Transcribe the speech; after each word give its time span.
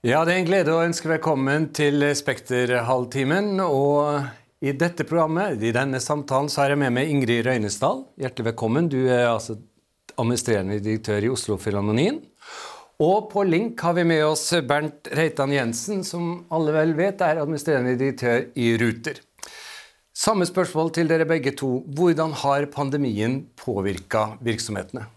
Ja, 0.00 0.22
Det 0.24 0.32
er 0.32 0.38
en 0.40 0.46
glede 0.48 0.72
å 0.72 0.80
ønske 0.80 1.10
velkommen 1.10 1.66
til 1.76 2.00
Spekterhalvtimen. 2.16 3.58
Og 3.60 4.22
i 4.64 4.72
dette 4.72 5.04
programmet, 5.04 5.60
i 5.60 5.74
denne 5.76 6.00
samtalen, 6.00 6.48
så 6.48 6.62
har 6.62 6.72
jeg 6.72 6.80
med 6.80 6.94
meg 6.96 7.10
Ingrid 7.12 7.42
Røynesdal. 7.44 8.06
Hjertelig 8.16 8.46
velkommen. 8.46 8.88
Du 8.88 8.96
er 9.02 9.26
altså 9.26 9.58
administrerende 10.14 10.80
direktør 10.80 11.28
i 11.28 11.28
Oslo-filharmonien. 11.34 12.22
Og 13.04 13.28
på 13.28 13.44
link 13.44 13.84
har 13.84 13.98
vi 14.00 14.06
med 14.08 14.24
oss 14.24 14.46
Bernt 14.64 15.12
Reitan 15.12 15.52
Jensen, 15.52 16.00
som 16.00 16.46
alle 16.48 16.72
vel 16.78 16.96
vet 16.96 17.20
er 17.20 17.44
administrerende 17.44 17.92
direktør 18.00 18.48
i 18.56 18.72
Ruter. 18.80 19.20
Samme 20.16 20.48
spørsmål 20.48 20.94
til 20.96 21.12
dere 21.12 21.28
begge 21.28 21.52
to. 21.52 21.82
Hvordan 21.92 22.32
har 22.40 22.72
pandemien 22.72 23.42
påvirka 23.52 24.30
virksomhetene? 24.40 25.10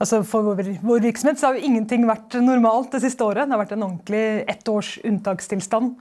Altså 0.00 0.22
for 0.24 0.46
vår, 0.46 0.62
vår 0.80 1.02
virksomhet 1.04 1.42
har 1.44 1.56
jo 1.56 1.66
ingenting 1.68 2.06
vært 2.08 2.38
normalt 2.40 2.94
det 2.94 3.02
siste 3.04 3.24
året. 3.24 3.44
Det 3.44 3.52
har 3.52 3.60
vært 3.60 3.74
en 3.76 3.84
ordentlig 3.84 4.24
ett 4.48 4.70
års 4.72 4.94
unntakstilstand. 5.04 5.92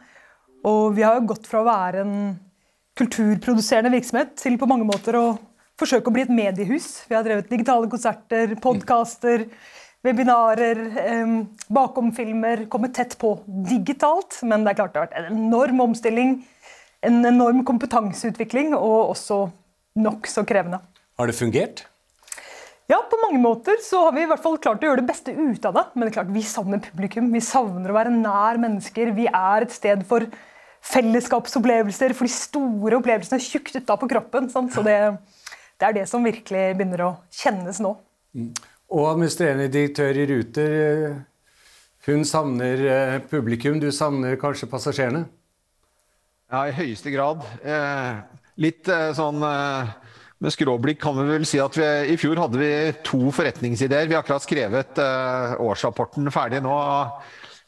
Og 0.70 0.96
vi 0.96 1.04
har 1.04 1.18
jo 1.18 1.28
gått 1.34 1.50
fra 1.50 1.60
å 1.60 1.68
være 1.68 2.06
en 2.06 2.16
kulturproduserende 3.00 3.92
virksomhet 3.94 4.34
til 4.40 4.56
på 4.60 4.68
mange 4.72 4.88
måter 4.88 5.18
å 5.20 5.26
forsøke 5.80 6.12
å 6.12 6.16
bli 6.16 6.24
et 6.26 6.32
mediehus. 6.32 6.88
Vi 7.10 7.16
har 7.16 7.28
drevet 7.28 7.52
digitale 7.52 7.92
konserter, 7.92 8.56
podkaster, 8.64 9.46
webinarer, 10.04 10.80
eh, 11.04 11.36
bakomfilmer, 11.68 12.66
kommet 12.72 12.96
tett 12.96 13.18
på 13.20 13.36
digitalt. 13.48 14.40
Men 14.44 14.64
det 14.64 14.74
er 14.74 14.80
klart 14.80 14.94
det 14.94 15.02
har 15.02 15.08
vært 15.08 15.20
en 15.20 15.38
enorm 15.38 15.86
omstilling, 15.90 16.38
en 17.04 17.24
enorm 17.26 17.64
kompetanseutvikling 17.68 18.74
og 18.76 19.16
også 19.16 19.44
nokså 20.00 20.48
krevende. 20.48 20.80
Har 21.20 21.28
det 21.28 21.36
fungert? 21.36 21.86
Ja, 22.90 22.98
på 23.06 23.20
mange 23.22 23.38
måter 23.38 23.78
så 23.86 24.02
har 24.08 24.16
vi 24.16 24.24
i 24.24 24.30
hvert 24.30 24.42
fall 24.42 24.58
klart 24.58 24.82
å 24.82 24.88
gjøre 24.90 25.04
det 25.04 25.12
beste 25.12 25.34
ut 25.38 25.66
av 25.70 25.76
det. 25.78 25.84
Men 25.94 26.08
det 26.08 26.10
er 26.10 26.16
klart, 26.16 26.32
vi 26.34 26.42
savner 26.42 26.82
publikum. 26.82 27.28
Vi 27.36 27.42
savner 27.46 27.92
å 27.92 27.98
være 28.00 28.14
nær 28.16 28.58
mennesker. 28.62 29.12
Vi 29.14 29.28
er 29.30 29.66
et 29.66 29.76
sted 29.76 30.02
for 30.10 30.26
fellesskapsopplevelser, 30.90 32.16
for 32.18 32.26
de 32.26 32.34
store 32.34 32.98
opplevelsene 32.98 33.42
tjukt 33.44 33.78
utapå 33.78 34.10
kroppen. 34.10 34.50
Sant? 34.50 34.74
Så 34.74 34.82
det, 34.88 34.98
det, 35.78 35.86
er 35.86 36.00
det 36.00 36.08
som 36.10 36.26
virkelig 36.26 36.66
begynner 36.80 37.06
å 37.06 37.12
kjennes 37.30 37.82
nå. 37.84 37.94
Mm. 38.34 38.52
Og 38.90 39.06
administrerende 39.12 39.70
direktør 39.70 40.18
i 40.18 40.26
Ruter, 40.32 40.76
eh, 40.88 41.18
hun 42.10 42.26
savner 42.26 42.86
eh, 42.90 43.16
publikum. 43.30 43.78
Du 43.78 43.92
savner 43.94 44.40
kanskje 44.42 44.72
passasjerene? 44.72 45.28
Ja, 46.50 46.66
i 46.66 46.74
høyeste 46.74 47.14
grad. 47.14 47.46
Eh, 47.62 48.24
litt 48.66 48.90
eh, 48.90 49.12
sånn 49.14 49.46
eh, 49.46 49.98
med 50.40 50.56
skråblikk 50.56 51.02
kan 51.04 51.18
vi 51.20 51.28
vel 51.34 51.46
si 51.48 51.60
at 51.60 51.76
vi, 51.76 51.88
i 52.14 52.18
fjor 52.20 52.40
hadde 52.40 52.62
vi 52.62 52.72
to 53.04 53.30
forretningsideer. 53.36 54.08
Vi 54.08 54.16
har 54.16 54.24
akkurat 54.24 54.46
skrevet 54.46 55.02
eh, 55.04 55.60
årsrapporten 55.60 56.32
ferdig 56.32 56.62
nå. 56.64 56.76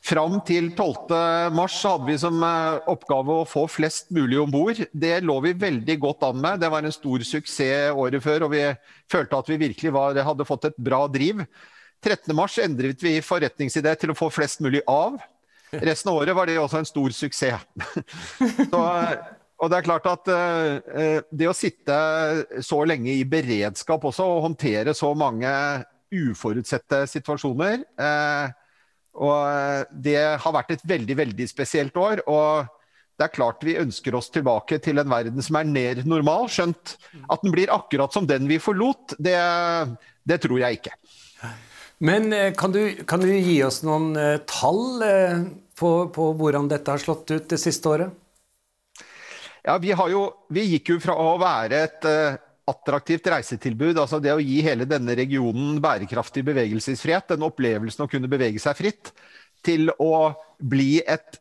Fram 0.02 0.40
til 0.48 0.72
12.3 0.74 1.52
hadde 1.54 2.08
vi 2.08 2.16
som 2.18 2.40
uh, 2.42 2.80
oppgave 2.90 3.36
å 3.36 3.46
få 3.46 3.68
flest 3.70 4.10
mulig 4.16 4.40
om 4.42 4.50
bord. 4.50 4.80
Det 4.90 5.20
lå 5.22 5.36
vi 5.46 5.52
veldig 5.62 5.98
godt 6.02 6.26
an 6.26 6.40
med. 6.42 6.64
Det 6.64 6.72
var 6.74 6.82
en 6.82 6.96
stor 6.96 7.22
suksess 7.28 7.94
året 7.94 8.24
før, 8.24 8.48
og 8.48 8.56
vi 8.56 8.64
følte 9.12 9.38
at 9.38 9.52
vi 9.52 9.60
virkelig 9.62 9.94
var, 9.94 10.18
hadde 10.26 10.48
fått 10.48 10.72
et 10.72 10.80
bra 10.82 11.04
driv. 11.12 11.44
13.3 12.02 12.64
endret 12.66 13.06
vi 13.06 13.20
forretningsidé 13.22 13.94
til 14.02 14.16
å 14.16 14.18
få 14.18 14.32
flest 14.34 14.64
mulig 14.66 14.82
av. 14.90 15.20
Resten 15.72 16.10
av 16.10 16.18
året 16.24 16.36
var 16.36 16.50
det 16.50 16.58
også 16.58 16.82
en 16.82 16.90
stor 16.90 17.14
suksess. 17.16 17.62
Så 18.72 18.82
og 19.62 19.70
det 19.70 19.78
er 19.78 19.86
klart 19.86 20.08
at 20.10 20.30
uh, 20.34 21.22
det 21.30 21.50
å 21.50 21.56
sitte 21.56 21.98
så 22.66 22.82
lenge 22.90 23.14
i 23.14 23.28
beredskap 23.30 24.08
også, 24.10 24.26
og 24.26 24.46
håndtere 24.48 24.96
så 24.98 25.14
mange 25.18 25.52
uforutsette 26.12 27.06
situasjoner 27.08 27.86
uh, 28.02 28.50
og 29.22 29.90
Det 29.92 30.20
har 30.40 30.54
vært 30.56 30.78
et 30.78 30.86
veldig, 30.88 31.18
veldig 31.20 31.46
spesielt 31.50 31.98
år. 32.00 32.24
og 32.32 32.78
det 33.20 33.26
er 33.28 33.34
klart 33.36 33.66
vi 33.68 33.76
ønsker 33.78 34.16
oss 34.18 34.32
tilbake 34.34 34.80
til 34.82 34.98
en 34.98 35.10
verden 35.12 35.44
som 35.46 35.60
er 35.60 35.68
nær 35.68 36.00
normal. 36.08 36.48
Skjønt 36.50 36.96
at 37.30 37.44
den 37.44 37.52
blir 37.54 37.70
akkurat 37.70 38.16
som 38.16 38.26
den 38.26 38.48
vi 38.50 38.58
forlot, 38.58 39.14
det, 39.20 39.36
det 40.26 40.40
tror 40.42 40.64
jeg 40.64 40.80
ikke. 40.80 40.96
Men 42.02 42.32
kan 42.58 42.74
du, 42.74 42.80
kan 43.06 43.22
du 43.22 43.28
gi 43.30 43.60
oss 43.68 43.84
noen 43.86 44.16
tall 44.50 45.04
på, 45.78 45.92
på 46.16 46.32
hvordan 46.40 46.72
dette 46.72 46.96
har 46.96 47.04
slått 47.04 47.36
ut 47.36 47.52
det 47.52 47.60
siste 47.62 47.92
året? 47.92 48.16
Ja, 49.62 49.78
vi, 49.78 49.92
jo, 49.94 50.24
vi, 50.50 50.64
gikk 50.76 50.96
jo 50.96 51.02
fra 51.02 51.14
å 51.22 51.36
være 51.42 51.84
et 51.86 52.08
uh, 52.10 52.38
attraktivt 52.72 53.28
reisetilbud, 53.30 54.00
altså 54.00 54.18
det 54.22 54.34
å 54.34 54.42
gi 54.42 54.58
hele 54.66 54.88
denne 54.90 55.14
regionen 55.18 55.78
bærekraftig 55.84 56.44
bevegelsesfrihet, 56.48 57.30
den 57.36 57.46
opplevelsen 57.46 58.06
å 58.06 58.10
kunne 58.10 58.32
bevege 58.32 58.62
seg 58.62 58.80
fritt, 58.80 59.12
til 59.62 59.92
å 60.02 60.32
bli 60.58 60.96
et 61.06 61.38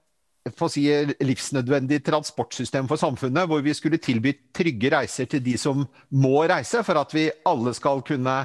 si, 0.68 0.84
livsnødvendig 1.24 2.02
transportsystem 2.04 2.88
for 2.90 3.00
samfunnet, 3.00 3.48
hvor 3.48 3.64
vi 3.64 3.72
skulle 3.76 4.00
tilby 4.02 4.34
trygge 4.52 4.92
reiser 4.92 5.30
til 5.30 5.44
de 5.44 5.56
som 5.60 5.86
må 6.12 6.44
reise, 6.50 6.84
for 6.84 7.00
at 7.00 7.16
vi 7.16 7.30
alle 7.48 7.72
skal 7.76 8.04
kunne 8.04 8.36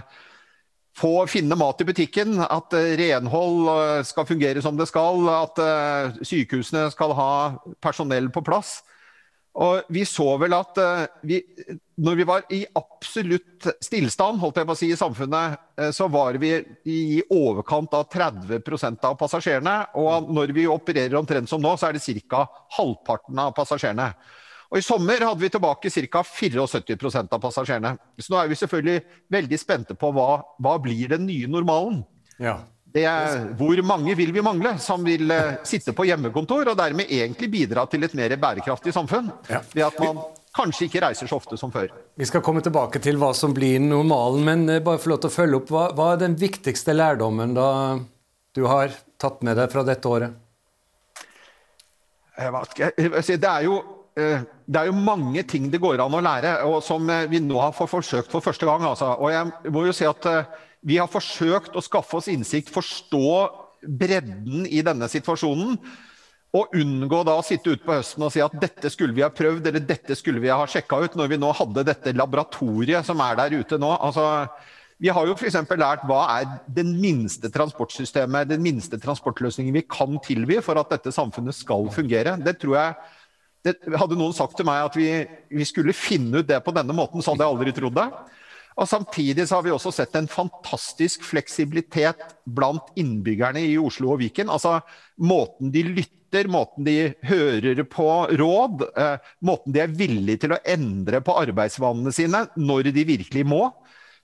få 0.96 1.26
finne 1.28 1.60
mat 1.60 1.84
i 1.84 1.92
butikken, 1.92 2.40
at 2.48 2.80
uh, 2.80 2.96
renhold 3.04 3.62
uh, 3.68 4.02
skal 4.08 4.32
fungere 4.32 4.64
som 4.64 4.80
det 4.80 4.88
skal, 4.88 5.28
at 5.36 5.64
sykehusene 6.24 6.88
skal 6.96 7.20
ha 7.20 7.32
personell 7.84 8.32
på 8.32 8.48
plass. 8.48 8.78
Og 9.56 9.92
vi 9.96 10.04
så 10.08 10.26
vel 10.42 10.52
at 10.58 10.80
uh, 10.84 11.06
vi, 11.24 11.38
når 12.04 12.18
vi 12.20 12.26
var 12.28 12.44
i 12.52 12.62
absolutt 12.76 13.70
stillstand 13.84 14.42
holdt 14.42 14.60
jeg 14.60 14.68
på 14.68 14.76
å 14.76 14.80
si, 14.80 14.90
i 14.92 15.00
samfunnet, 15.00 15.56
uh, 15.80 15.92
så 15.96 16.10
var 16.12 16.36
vi 16.42 16.52
i 16.92 17.22
overkant 17.32 17.96
av 17.96 18.10
30% 18.12 19.08
av 19.08 19.16
passasjerene. 19.20 19.78
Og 20.02 20.28
når 20.36 20.52
vi 20.58 20.68
opererer 20.72 21.16
omtrent 21.20 21.52
som 21.52 21.64
nå, 21.64 21.72
så 21.80 21.90
er 21.90 21.96
det 21.96 22.20
ca. 22.28 22.44
halvparten 22.76 23.40
av 23.46 23.56
passasjerene. 23.56 24.10
Og 24.74 24.82
I 24.82 24.84
sommer 24.84 25.24
hadde 25.24 25.40
vi 25.46 25.54
tilbake 25.54 25.94
ca. 26.12 26.26
74% 26.28 27.32
av 27.38 27.44
passasjerene. 27.48 27.96
Så 28.20 28.34
nå 28.34 28.42
er 28.42 28.52
vi 28.52 28.60
selvfølgelig 28.60 29.02
veldig 29.32 29.62
spente 29.62 29.96
på 29.96 30.12
hva, 30.12 30.42
hva 30.60 30.78
blir 30.84 31.16
den 31.16 31.30
nye 31.30 31.48
normalen. 31.48 32.02
Ja. 32.44 32.60
Er, 32.96 33.50
hvor 33.60 33.76
mange 33.84 34.14
vil 34.16 34.32
vi 34.32 34.42
mangle 34.44 34.78
som 34.80 35.02
vil 35.04 35.28
uh, 35.28 35.58
sitte 35.68 35.92
på 35.92 36.06
hjemmekontor 36.08 36.70
og 36.72 36.78
dermed 36.80 37.10
egentlig 37.12 37.50
bidra 37.52 37.84
til 37.92 38.06
et 38.08 38.14
mer 38.16 38.32
bærekraftig 38.40 38.94
samfunn? 38.96 39.28
Ja. 39.52 39.60
Ved 39.74 39.84
at 39.90 39.98
man 40.00 40.22
kanskje 40.56 40.88
ikke 40.88 41.02
reiser 41.04 41.28
så 41.28 41.36
ofte 41.36 41.60
som 41.60 41.74
før. 41.74 41.90
Vi 42.16 42.28
skal 42.30 42.44
komme 42.46 42.64
tilbake 42.64 43.02
til 43.04 43.20
hva 43.20 43.34
som 43.36 43.52
blir 43.56 43.82
normalen, 43.84 44.46
men 44.48 44.64
uh, 44.72 44.80
bare 44.86 45.02
få 45.04 45.12
lov 45.12 45.26
til 45.26 45.34
å 45.34 45.36
følge 45.36 45.60
opp. 45.60 45.74
Hva, 45.76 45.90
hva, 45.98 46.14
er 46.14 46.22
den 46.24 46.38
viktigste 46.40 46.96
lærdommen 46.96 47.58
da 47.58 47.70
du 48.56 48.64
har 48.72 48.96
tatt 49.20 49.44
med 49.44 49.60
deg 49.60 49.68
fra 49.74 49.84
dette 49.84 50.12
året? 50.16 50.40
Det 52.36 53.36
er 53.48 53.64
jo 53.64 53.76
eh, 54.20 54.42
det 54.68 54.80
er 54.80 54.88
jo 54.90 54.96
mange 54.96 55.44
ting 55.48 55.68
det 55.72 55.80
går 55.84 56.02
an 56.04 56.16
å 56.16 56.24
lære, 56.24 56.56
og 56.68 56.82
som 56.84 57.12
vi 57.32 57.40
nå 57.44 57.60
har 57.60 57.76
forsøkt 57.76 58.32
for 58.32 58.44
første 58.44 58.68
gang. 58.68 58.84
Altså. 58.88 59.12
Og 59.20 59.32
jeg 59.32 59.72
må 59.72 59.86
jo 59.88 59.96
si 59.96 60.08
at 60.08 60.28
vi 60.86 61.00
har 61.02 61.10
forsøkt 61.10 61.76
å 61.76 61.84
skaffe 61.84 62.20
oss 62.20 62.30
innsikt, 62.32 62.70
forstå 62.74 63.30
bredden 63.86 64.68
i 64.70 64.84
denne 64.86 65.10
situasjonen. 65.10 65.80
Og 66.56 66.76
unngå 66.78 67.20
da 67.28 67.34
å 67.36 67.44
sitte 67.44 67.74
ute 67.74 67.84
på 67.84 67.98
høsten 67.98 68.24
og 68.24 68.32
si 68.32 68.40
at 68.44 68.54
dette 68.62 68.88
skulle 68.94 69.16
vi 69.18 69.26
ha 69.26 69.32
prøvd, 69.34 69.66
eller 69.68 69.84
dette 69.84 70.16
skulle 70.16 70.40
vi 70.40 70.54
ha 70.54 70.62
sjekka 70.70 71.02
ut, 71.04 71.18
når 71.20 71.34
vi 71.34 71.40
nå 71.42 71.50
hadde 71.58 71.84
dette 71.90 72.14
laboratoriet 72.16 73.08
som 73.08 73.20
er 73.26 73.36
der 73.42 73.58
ute 73.58 73.80
nå. 73.82 73.90
Altså, 73.98 74.46
vi 75.02 75.12
har 75.12 75.28
jo 75.28 75.36
f.eks. 75.36 75.58
lært 75.76 76.06
hva 76.08 76.22
er 76.38 76.48
den 76.78 76.94
minste 77.02 77.52
transportsystemet, 77.52 78.48
den 78.48 78.64
minste 78.64 79.00
transportløsningen 79.04 79.76
vi 79.76 79.84
kan 79.84 80.16
tilby 80.24 80.62
for 80.64 80.80
at 80.80 80.94
dette 80.96 81.12
samfunnet 81.12 81.58
skal 81.58 81.90
fungere. 81.92 82.38
Det 82.40 82.56
tror 82.62 82.80
jeg 82.80 82.96
det, 83.66 83.74
Hadde 83.98 84.16
noen 84.16 84.34
sagt 84.38 84.56
til 84.60 84.68
meg 84.68 84.86
at 84.86 84.96
vi, 84.96 85.10
vi 85.50 85.66
skulle 85.66 85.96
finne 85.98 86.40
ut 86.40 86.48
det 86.48 86.62
på 86.64 86.72
denne 86.76 86.94
måten, 86.96 87.24
så 87.26 87.34
hadde 87.34 87.44
jeg 87.44 87.56
aldri 87.58 87.74
trodd 87.76 87.98
det. 87.98 88.10
Og 88.76 88.90
Samtidig 88.90 89.48
så 89.48 89.58
har 89.58 89.64
vi 89.64 89.72
også 89.72 89.94
sett 89.96 90.16
en 90.20 90.28
fantastisk 90.28 91.24
fleksibilitet 91.24 92.36
blant 92.44 92.92
innbyggerne 93.00 93.64
i 93.64 93.78
Oslo 93.80 94.12
og 94.14 94.20
Viken. 94.24 94.52
Altså 94.52 94.82
Måten 95.24 95.72
de 95.72 95.86
lytter, 95.88 96.50
måten 96.52 96.84
de 96.84 97.14
hører 97.24 97.80
på 97.88 98.10
råd, 98.36 98.84
eh, 99.00 99.30
måten 99.48 99.76
de 99.76 99.84
er 99.86 99.96
villige 99.96 100.44
til 100.44 100.56
å 100.58 100.62
endre 100.68 101.22
på 101.24 101.38
arbeidsvanene 101.40 102.12
sine 102.12 102.44
når 102.60 102.92
de 102.92 103.06
virkelig 103.08 103.46
må, 103.48 103.70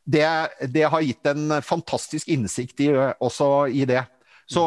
det, 0.03 0.25
det 0.73 0.89
har 0.91 1.05
gitt 1.05 1.29
en 1.29 1.61
fantastisk 1.63 2.27
innsikt 2.33 2.83
i, 2.83 2.89
også 3.23 3.69
i 3.71 3.85
det. 3.87 4.03
Så 4.49 4.65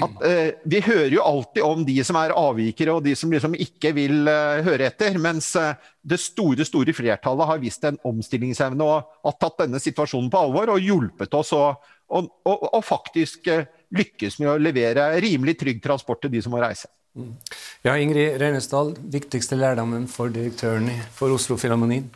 at 0.00 0.22
eh, 0.24 0.54
Vi 0.64 0.80
hører 0.80 1.12
jo 1.12 1.24
alltid 1.24 1.64
om 1.66 1.82
de 1.84 1.98
som 2.04 2.16
er 2.16 2.32
avvikere 2.36 2.94
og 2.96 3.04
de 3.04 3.12
som 3.18 3.32
liksom 3.32 3.56
ikke 3.60 3.92
vil 3.96 4.28
eh, 4.30 4.62
høre 4.64 4.88
etter. 4.88 5.18
Mens 5.20 5.50
eh, 5.60 5.74
det 6.00 6.18
store 6.22 6.64
store 6.64 6.94
flertallet 6.96 7.50
har 7.50 7.60
vist 7.60 7.84
en 7.84 8.00
omstillingsevne 8.08 8.86
og 8.86 9.10
har 9.28 9.36
tatt 9.40 9.60
denne 9.64 9.82
situasjonen 9.82 10.30
på 10.32 10.40
alvor 10.46 10.72
og 10.74 10.80
hjulpet 10.82 11.36
oss 11.36 11.52
å 11.56 12.80
faktisk 12.84 13.46
lykkes 13.92 14.40
med 14.40 14.50
å 14.54 14.58
levere 14.60 15.10
rimelig 15.22 15.58
trygg 15.60 15.84
transport 15.84 16.24
til 16.24 16.32
de 16.32 16.42
som 16.44 16.52
må 16.52 16.60
reise. 16.62 16.88
Mm. 17.12 17.36
Ja, 17.84 17.94
Ingrid 18.00 18.38
Reinesdal, 18.40 18.94
viktigste 19.12 19.58
lærdommen 19.60 20.06
for 20.08 20.32
direktøren 20.32 20.88
for 21.12 21.32
Oslo 21.36 21.58
Filharmonien? 21.60 22.08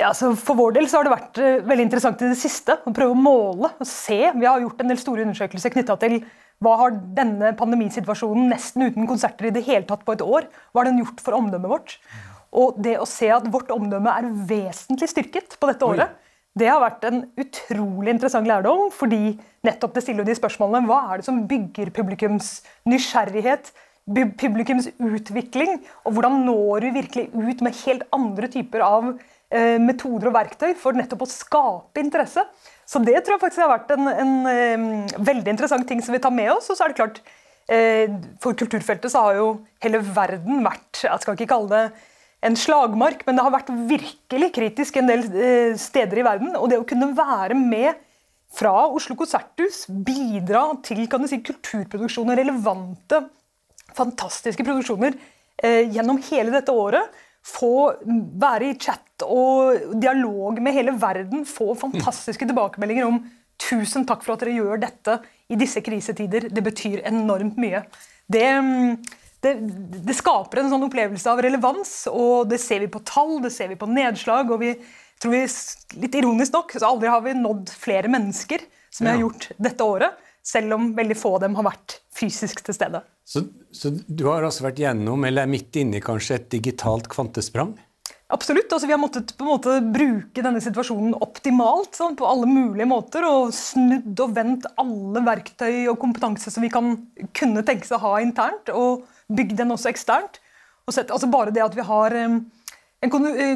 Ja, 0.00 0.14
så 0.16 0.30
For 0.40 0.56
vår 0.56 0.78
del 0.78 0.88
så 0.88 0.98
har 0.98 1.04
det 1.04 1.12
vært 1.12 1.40
veldig 1.68 1.84
interessant 1.84 2.22
i 2.24 2.30
det 2.30 2.40
siste 2.40 2.78
å 2.80 2.92
prøve 2.96 3.12
å 3.12 3.20
måle 3.20 3.68
og 3.76 3.88
se. 3.88 4.16
Vi 4.32 4.48
har 4.48 4.64
gjort 4.64 4.80
en 4.80 4.92
del 4.92 5.00
store 5.00 5.26
undersøkelser 5.26 5.74
knytta 5.76 5.98
til 6.00 6.22
hva 6.64 6.74
har 6.80 6.98
denne 7.16 7.52
pandemisituasjonen 7.58 8.48
nesten 8.52 8.88
uten 8.88 9.08
konserter 9.10 9.50
i 9.50 9.54
det 9.54 9.64
hele 9.66 9.84
tatt 9.88 10.04
på 10.06 10.16
et 10.16 10.24
år, 10.24 10.48
hva 10.72 10.82
har 10.82 10.90
den 10.90 11.02
gjort 11.02 11.20
for 11.24 11.36
omdømmet 11.36 11.70
vårt? 11.70 11.96
Og 12.54 12.76
det 12.82 12.96
å 13.02 13.08
se 13.08 13.28
at 13.34 13.46
vårt 13.50 13.72
omdømme 13.74 14.12
er 14.14 14.30
vesentlig 14.48 15.10
styrket 15.10 15.56
på 15.58 15.70
dette 15.70 15.86
året, 15.86 16.20
det 16.54 16.68
har 16.70 16.78
vært 16.84 17.02
en 17.08 17.24
utrolig 17.40 18.12
interessant 18.14 18.46
lærdom, 18.46 18.86
fordi 18.94 19.34
nettopp 19.66 19.96
det 19.96 20.04
stiller 20.04 20.26
de 20.26 20.36
spørsmålene 20.38 20.86
hva 20.86 21.00
er 21.10 21.18
det 21.18 21.26
som 21.26 21.40
bygger 21.50 21.90
publikums 21.96 22.60
nysgjerrighet, 22.86 23.72
publikums 24.38 24.86
utvikling, 25.02 25.80
og 26.04 26.14
hvordan 26.14 26.44
når 26.46 26.86
vi 26.86 26.92
virkelig 27.00 27.26
ut 27.34 27.64
med 27.64 27.80
helt 27.82 28.06
andre 28.14 28.50
typer 28.52 28.84
av 28.86 29.10
eh, 29.10 29.80
metoder 29.82 30.30
og 30.30 30.36
verktøy 30.36 30.76
for 30.78 30.94
nettopp 30.94 31.24
å 31.26 31.30
skape 31.32 32.04
interesse. 32.04 32.44
Så 32.88 33.00
det 33.04 33.16
tror 33.24 33.36
jeg 33.36 33.44
faktisk 33.46 33.64
har 33.64 33.72
vært 33.72 33.92
en, 33.94 34.10
en, 34.12 34.88
veldig 35.24 35.54
interessant 35.54 35.86
ting 35.88 36.02
som 36.04 36.14
vi 36.14 36.22
tar 36.22 36.34
med 36.34 36.52
oss. 36.52 36.68
Og 36.70 36.76
så 36.76 36.84
er 36.84 36.92
det 36.92 36.98
klart, 36.98 37.20
eh, 37.72 38.12
for 38.42 38.56
kulturfeltet 38.58 39.12
så 39.12 39.26
har 39.26 39.38
jo 39.40 39.46
hele 39.84 40.02
verden 40.04 40.64
vært 40.66 41.04
Jeg 41.06 41.24
skal 41.24 41.38
ikke 41.38 41.52
kalle 41.54 41.72
det 41.72 41.84
en 42.44 42.56
slagmark, 42.60 43.22
men 43.24 43.38
det 43.38 43.44
har 43.46 43.54
vært 43.54 43.70
virkelig 43.88 44.50
kritisk 44.58 44.98
en 45.00 45.08
del 45.08 45.24
eh, 45.32 45.76
steder 45.80 46.20
i 46.20 46.26
verden. 46.26 46.56
Og 46.60 46.68
det 46.70 46.80
å 46.80 46.88
kunne 46.88 47.14
være 47.16 47.56
med 47.56 48.02
fra 48.54 48.72
Oslo 48.86 49.16
Konserthus, 49.18 49.84
bidra 49.88 50.66
til 50.84 51.06
kan 51.10 51.24
du 51.24 51.28
si, 51.30 51.40
kulturproduksjoner, 51.42 52.38
relevante, 52.38 53.24
fantastiske 53.96 54.66
produksjoner 54.66 55.16
eh, 55.16 55.88
gjennom 55.94 56.20
hele 56.28 56.52
dette 56.54 56.74
året, 56.74 57.23
få 57.44 57.74
være 58.40 58.70
i 58.70 58.76
chat 58.80 59.24
og 59.26 59.96
dialog 60.00 60.60
med 60.64 60.74
hele 60.76 60.94
verden, 61.00 61.44
få 61.48 61.74
fantastiske 61.78 62.46
tilbakemeldinger 62.48 63.06
om 63.06 63.20
'tusen 63.60 64.06
takk 64.08 64.24
for 64.24 64.34
at 64.34 64.42
dere 64.42 64.56
gjør 64.56 64.80
dette 64.82 65.18
i 65.52 65.58
disse 65.60 65.80
krisetider', 65.84 66.48
det 66.50 66.64
betyr 66.64 67.04
enormt 67.06 67.60
mye. 67.60 67.84
Det 68.26 68.48
det, 69.44 69.54
det, 70.08 70.14
skaper 70.16 70.62
en 70.62 70.70
sånn 70.72 70.86
opplevelse 70.86 71.28
av 71.28 71.42
relevans, 71.44 71.92
og 72.08 72.48
det 72.48 72.56
ser 72.62 72.80
vi 72.80 72.88
på 72.88 73.02
tall, 73.04 73.42
det 73.44 73.52
ser 73.52 73.68
vi 73.68 73.76
på 73.76 73.88
nedslag. 73.90 74.50
og 74.50 74.62
vi 74.62 74.72
tror 75.20 75.34
vi, 75.36 75.42
Litt 76.00 76.16
ironisk 76.16 76.54
nok 76.56 76.72
så 76.72 76.88
aldri 76.88 77.10
har 77.12 77.20
vi 77.20 77.34
nådd 77.36 77.68
flere 77.76 78.08
mennesker 78.08 78.64
som 78.88 79.04
vi 79.04 79.12
har 79.12 79.20
gjort 79.20 79.50
dette 79.58 79.84
året, 79.84 80.16
selv 80.44 80.78
om 80.78 80.92
veldig 80.96 81.16
få 81.18 81.34
av 81.36 81.44
dem 81.44 81.58
har 81.58 81.68
vært 81.68 81.98
fysisk 82.14 82.64
til 82.64 82.76
stede. 82.76 83.02
Så, 83.24 83.46
så 83.72 83.90
du 83.90 84.26
har 84.28 84.44
altså 84.44 84.66
vært 84.66 84.82
gjennom, 84.82 85.24
eller 85.24 85.46
er 85.46 85.50
midt 85.50 85.76
inne 85.80 86.02
kanskje 86.04 86.38
et 86.38 86.50
digitalt 86.52 87.08
kvantesprang? 87.12 87.72
Absolutt. 88.34 88.72
altså 88.72 88.88
Vi 88.88 88.92
har 88.92 89.00
måttet 89.00 89.32
på 89.36 89.44
en 89.44 89.52
måte 89.52 89.78
bruke 89.94 90.42
denne 90.44 90.60
situasjonen 90.62 91.14
optimalt 91.24 91.96
sånn, 91.96 92.16
på 92.18 92.28
alle 92.28 92.48
mulige 92.50 92.88
måter. 92.88 93.24
Og 93.28 93.54
snudd 93.56 94.20
og 94.20 94.36
vendt 94.36 94.68
alle 94.80 95.24
verktøy 95.24 95.86
og 95.92 95.98
kompetanse 96.02 96.52
som 96.52 96.64
vi 96.64 96.72
kan 96.72 96.96
kunne 97.36 97.64
tenke 97.66 97.88
seg 97.88 98.00
å 98.00 98.06
ha 98.08 98.14
internt. 98.24 98.72
og 98.72 99.08
bygd 99.32 99.56
den 99.56 99.72
også 99.72 99.88
eksternt. 99.92 100.40
Sett, 100.92 101.08
altså 101.08 101.30
bare 101.32 101.52
det 101.54 101.62
at 101.64 101.76
vi 101.76 101.84
har 101.86 102.12
en, 102.18 102.42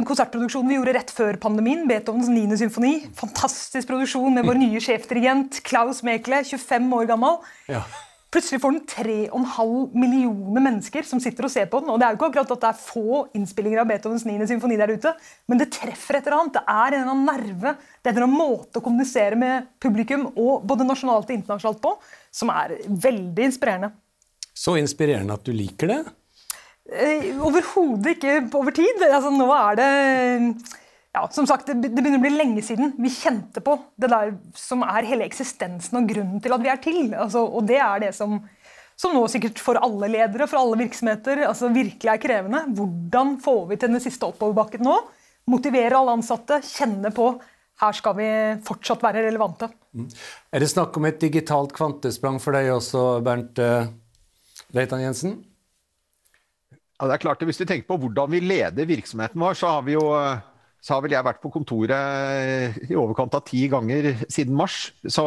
konsertproduksjon 0.09 0.69
vi 0.69 0.79
gjorde 0.79 0.95
rett 0.97 1.11
før 1.13 1.37
pandemien, 1.41 1.85
Beethovens 1.89 2.31
9. 2.33 2.57
symfoni. 2.61 2.93
Fantastisk 3.19 3.91
produksjon 3.91 4.37
med 4.37 4.49
vår 4.49 4.61
nye 4.63 4.81
sjefdirigent 4.81 5.61
Klaus 5.69 6.01
Mekle, 6.07 6.41
25 6.49 6.89
år 6.97 7.11
gammel. 7.13 7.43
Ja. 7.69 7.83
Plutselig 8.29 8.61
får 8.61 8.75
den 8.75 8.83
3,5 8.85 9.95
millioner 9.97 10.61
mennesker 10.61 11.07
som 11.09 11.21
sitter 11.21 11.47
og 11.47 11.53
ser 11.53 11.69
på 11.73 11.79
den. 11.81 11.89
Og 11.89 11.97
det 12.01 12.05
er 12.05 12.13
jo 12.13 12.19
ikke 12.19 12.29
akkurat 12.29 12.51
at 12.53 12.65
det 12.65 12.69
er 12.69 12.83
få 12.83 13.23
innspillinger 13.39 13.81
av 13.81 13.89
Beethovens 13.89 14.27
9. 14.29 14.35
symfoni 14.51 14.77
der 14.77 14.93
ute, 14.93 15.15
men 15.49 15.61
det 15.63 15.71
treffer 15.73 16.19
et 16.19 16.29
eller 16.29 16.43
annet. 16.43 16.59
Det 16.59 16.65
er 16.75 16.97
en 16.97 16.99
eller 16.99 17.15
annen 17.15 17.31
nerve, 17.31 17.73
det 18.05 18.13
er 18.13 18.27
en 18.27 18.35
måte 18.35 18.83
å 18.83 18.85
kommunisere 18.85 19.39
med 19.41 19.71
publikum 19.81 20.27
og 20.35 20.67
både 20.69 20.85
nasjonalt 20.85 21.31
og 21.31 21.39
internasjonalt 21.39 21.81
på, 21.87 21.95
som 22.29 22.53
er 22.53 22.77
veldig 23.09 23.49
inspirerende. 23.49 23.95
Så 24.53 24.77
inspirerende 24.77 25.39
at 25.39 25.49
du 25.49 25.55
liker 25.57 25.95
det? 25.95 25.99
Eh, 26.89 27.33
Overhodet 27.45 28.19
ikke 28.19 28.43
over 28.61 28.77
tid. 28.77 29.07
Altså, 29.09 29.33
nå 29.33 29.49
er 29.57 29.81
det 29.81 29.89
ja, 31.17 31.25
som 31.33 31.47
sagt, 31.49 31.67
det, 31.71 31.89
det 31.89 32.03
begynner 32.03 32.21
å 32.21 32.25
bli 32.27 32.35
lenge 32.35 32.63
siden 32.65 32.93
vi 33.01 33.11
kjente 33.13 33.63
på 33.65 33.79
det 33.99 34.11
der 34.13 34.35
som 34.59 34.85
er 34.87 35.09
hele 35.09 35.27
eksistensen 35.27 36.01
og 36.01 36.09
grunnen 36.11 36.43
til 36.45 36.55
at 36.55 36.65
vi 36.65 36.73
er 36.73 36.81
til. 36.85 37.03
Altså, 37.17 37.43
og 37.47 37.67
det 37.69 37.79
er 37.83 38.03
det 38.05 38.13
som, 38.17 38.37
som 38.99 39.17
nå 39.17 39.25
sikkert 39.33 39.61
for 39.63 39.81
alle 39.81 40.11
ledere, 40.13 40.47
for 40.51 40.61
alle 40.61 40.79
virksomheter, 40.85 41.47
altså 41.49 41.73
virkelig 41.75 42.13
er 42.13 42.23
krevende. 42.23 42.65
Hvordan 42.77 43.39
får 43.45 43.63
vi 43.73 43.81
til 43.81 43.95
den 43.95 44.05
siste 44.05 44.29
oppoverbakken 44.29 44.85
nå? 44.85 44.99
Motivere 45.49 45.97
alle 45.97 46.19
ansatte, 46.19 46.61
kjenne 46.69 47.13
på 47.17 47.33
her 47.79 47.95
skal 47.95 48.17
vi 48.19 48.29
fortsatt 48.67 49.03
være 49.05 49.23
relevante. 49.29 49.69
Mm. 49.95 50.09
Er 50.53 50.63
det 50.63 50.71
snakk 50.73 50.97
om 50.99 51.07
et 51.09 51.21
digitalt 51.23 51.75
kvantesprang 51.77 52.41
for 52.43 52.57
deg 52.59 52.73
også, 52.75 53.05
Bernt? 53.25 53.61
Eh, 53.63 53.91
Reitan 54.75 55.03
Jensen? 55.05 55.37
Ja, 56.99 57.07
det 57.07 57.15
er 57.15 57.23
klart 57.23 57.43
at 57.43 57.47
Hvis 57.47 57.61
vi 57.63 57.69
tenker 57.71 57.87
på 57.87 58.01
hvordan 58.03 58.31
vi 58.33 58.43
leder 58.43 58.89
virksomheten 58.89 59.41
vår, 59.41 59.55
så 59.55 59.77
har, 59.77 59.85
vi 59.87 59.95
jo, 59.95 60.03
så 60.81 60.95
har 60.95 61.05
vel 61.05 61.17
jeg 61.17 61.27
vært 61.27 61.41
på 61.43 61.51
kontoret 61.53 62.79
i 62.89 62.97
overkant 62.99 63.35
av 63.35 63.45
ti 63.49 63.65
ganger 63.71 64.13
siden 64.31 64.57
mars. 64.59 64.93
Så, 65.05 65.25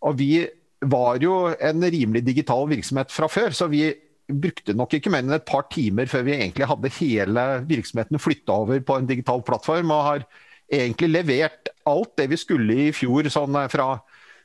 og 0.00 0.20
vi 0.20 0.44
var 0.80 1.18
jo 1.20 1.50
en 1.52 1.82
rimelig 1.82 2.22
digital 2.26 2.68
virksomhet 2.70 3.12
fra 3.12 3.28
før, 3.30 3.56
så 3.56 3.68
vi 3.70 3.88
brukte 4.30 4.76
nok 4.78 4.94
ikke 4.94 5.10
mer 5.10 5.24
enn 5.24 5.34
et 5.34 5.48
par 5.48 5.66
timer 5.72 6.06
før 6.08 6.22
vi 6.28 6.36
egentlig 6.36 6.68
hadde 6.70 6.92
hele 7.00 7.46
virksomheten 7.66 8.22
flytta 8.22 8.60
over 8.62 8.80
på 8.86 9.00
en 9.00 9.10
digital 9.10 9.42
plattform, 9.46 9.90
og 9.90 10.06
har 10.06 10.24
egentlig 10.70 11.10
levert 11.10 11.72
alt 11.90 12.14
det 12.20 12.28
vi 12.30 12.38
skulle 12.38 12.78
i 12.86 12.94
fjor 12.94 13.26
sånn 13.32 13.58
fra 13.72 13.96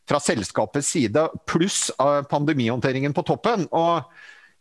fra 0.05 0.21
selskapets 0.21 0.91
side, 0.93 1.21
pluss 1.49 1.89
pandemihåndteringen 2.29 3.13
på 3.13 3.25
toppen. 3.25 3.67
og 3.71 4.05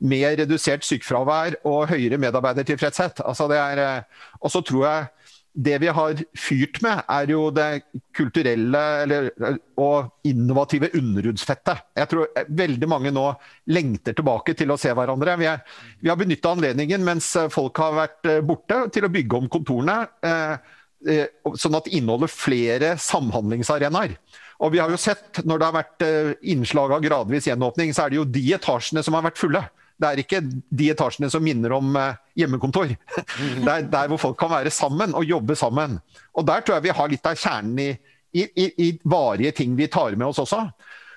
med 0.05 0.41
redusert 0.41 0.85
sykefravær 0.85 1.55
og 1.65 1.87
høyere 1.89 2.19
medarbeidertilfredshet. 2.21 3.23
Altså 3.25 3.47
er, 3.55 4.03
og 4.41 4.51
så 4.51 4.61
tror 4.61 4.83
jeg 4.85 5.24
det 5.55 5.77
vi 5.79 5.91
har 5.95 6.19
fyrt 6.39 6.81
med, 6.83 7.05
er 7.09 7.31
jo 7.31 7.47
det 7.55 7.69
kulturelle 8.17 8.83
eller, 9.05 9.29
og 9.79 10.27
innovative 10.27 10.91
underhudsfettet. 10.99 11.85
Jeg 11.95 12.11
tror 12.11 12.47
veldig 12.59 12.89
mange 12.91 13.13
nå 13.15 13.29
lengter 13.71 14.17
tilbake 14.19 14.57
til 14.59 14.75
å 14.75 14.79
se 14.81 14.91
hverandre. 14.95 15.37
Vi, 15.39 15.47
er, 15.51 15.63
vi 16.03 16.11
har 16.11 16.19
benytta 16.19 16.57
anledningen 16.57 17.07
mens 17.07 17.31
folk 17.55 17.79
har 17.83 17.95
vært 18.01 18.31
eh, 18.31 18.43
borte, 18.47 18.81
til 18.95 19.07
å 19.07 19.13
bygge 19.15 19.39
om 19.39 19.51
kontorene. 19.53 20.01
Eh, 20.27 20.75
eh, 21.15 21.55
sånn 21.55 21.79
at 21.79 21.87
det 21.87 22.01
inneholder 22.01 22.35
flere 22.35 22.95
samhandlingsarenaer. 22.99 24.19
Og 24.63 24.75
vi 24.75 24.83
har 24.83 24.91
jo 24.91 24.99
sett, 25.01 25.43
når 25.47 25.61
det 25.61 25.69
har 25.69 25.79
vært 25.79 26.05
eh, 26.07 26.35
innslag 26.55 26.95
av 26.97 27.03
gradvis 27.05 27.49
gjenåpning, 27.51 27.95
så 27.95 28.05
er 28.05 28.13
det 28.13 28.21
jo 28.21 28.29
de 28.29 28.45
etasjene 28.59 29.03
som 29.07 29.17
har 29.17 29.27
vært 29.27 29.41
fulle. 29.41 29.63
Det 29.95 30.09
er 30.09 30.21
ikke 30.25 30.41
de 30.45 30.89
etasjene 30.91 31.31
som 31.31 31.45
minner 31.45 31.77
om 31.77 31.95
eh, 31.99 32.17
hjemmekontor. 32.41 32.91
Det 33.65 33.71
er 33.71 33.87
der 33.91 34.11
hvor 34.11 34.21
folk 34.21 34.39
kan 34.41 34.51
være 34.51 34.73
sammen 34.75 35.15
og 35.15 35.27
jobbe 35.29 35.57
sammen. 35.59 36.01
Og 36.35 36.47
der 36.47 36.65
tror 36.65 36.79
jeg 36.79 36.89
vi 36.89 36.97
har 36.99 37.13
litt 37.13 37.31
av 37.31 37.39
kjernen 37.39 37.79
i, 37.79 37.91
i, 38.35 38.43
i, 38.43 38.67
i 38.89 38.89
varige 39.07 39.55
ting 39.61 39.77
vi 39.79 39.91
tar 39.93 40.17
med 40.19 40.27
oss 40.33 40.43
også. 40.43 40.65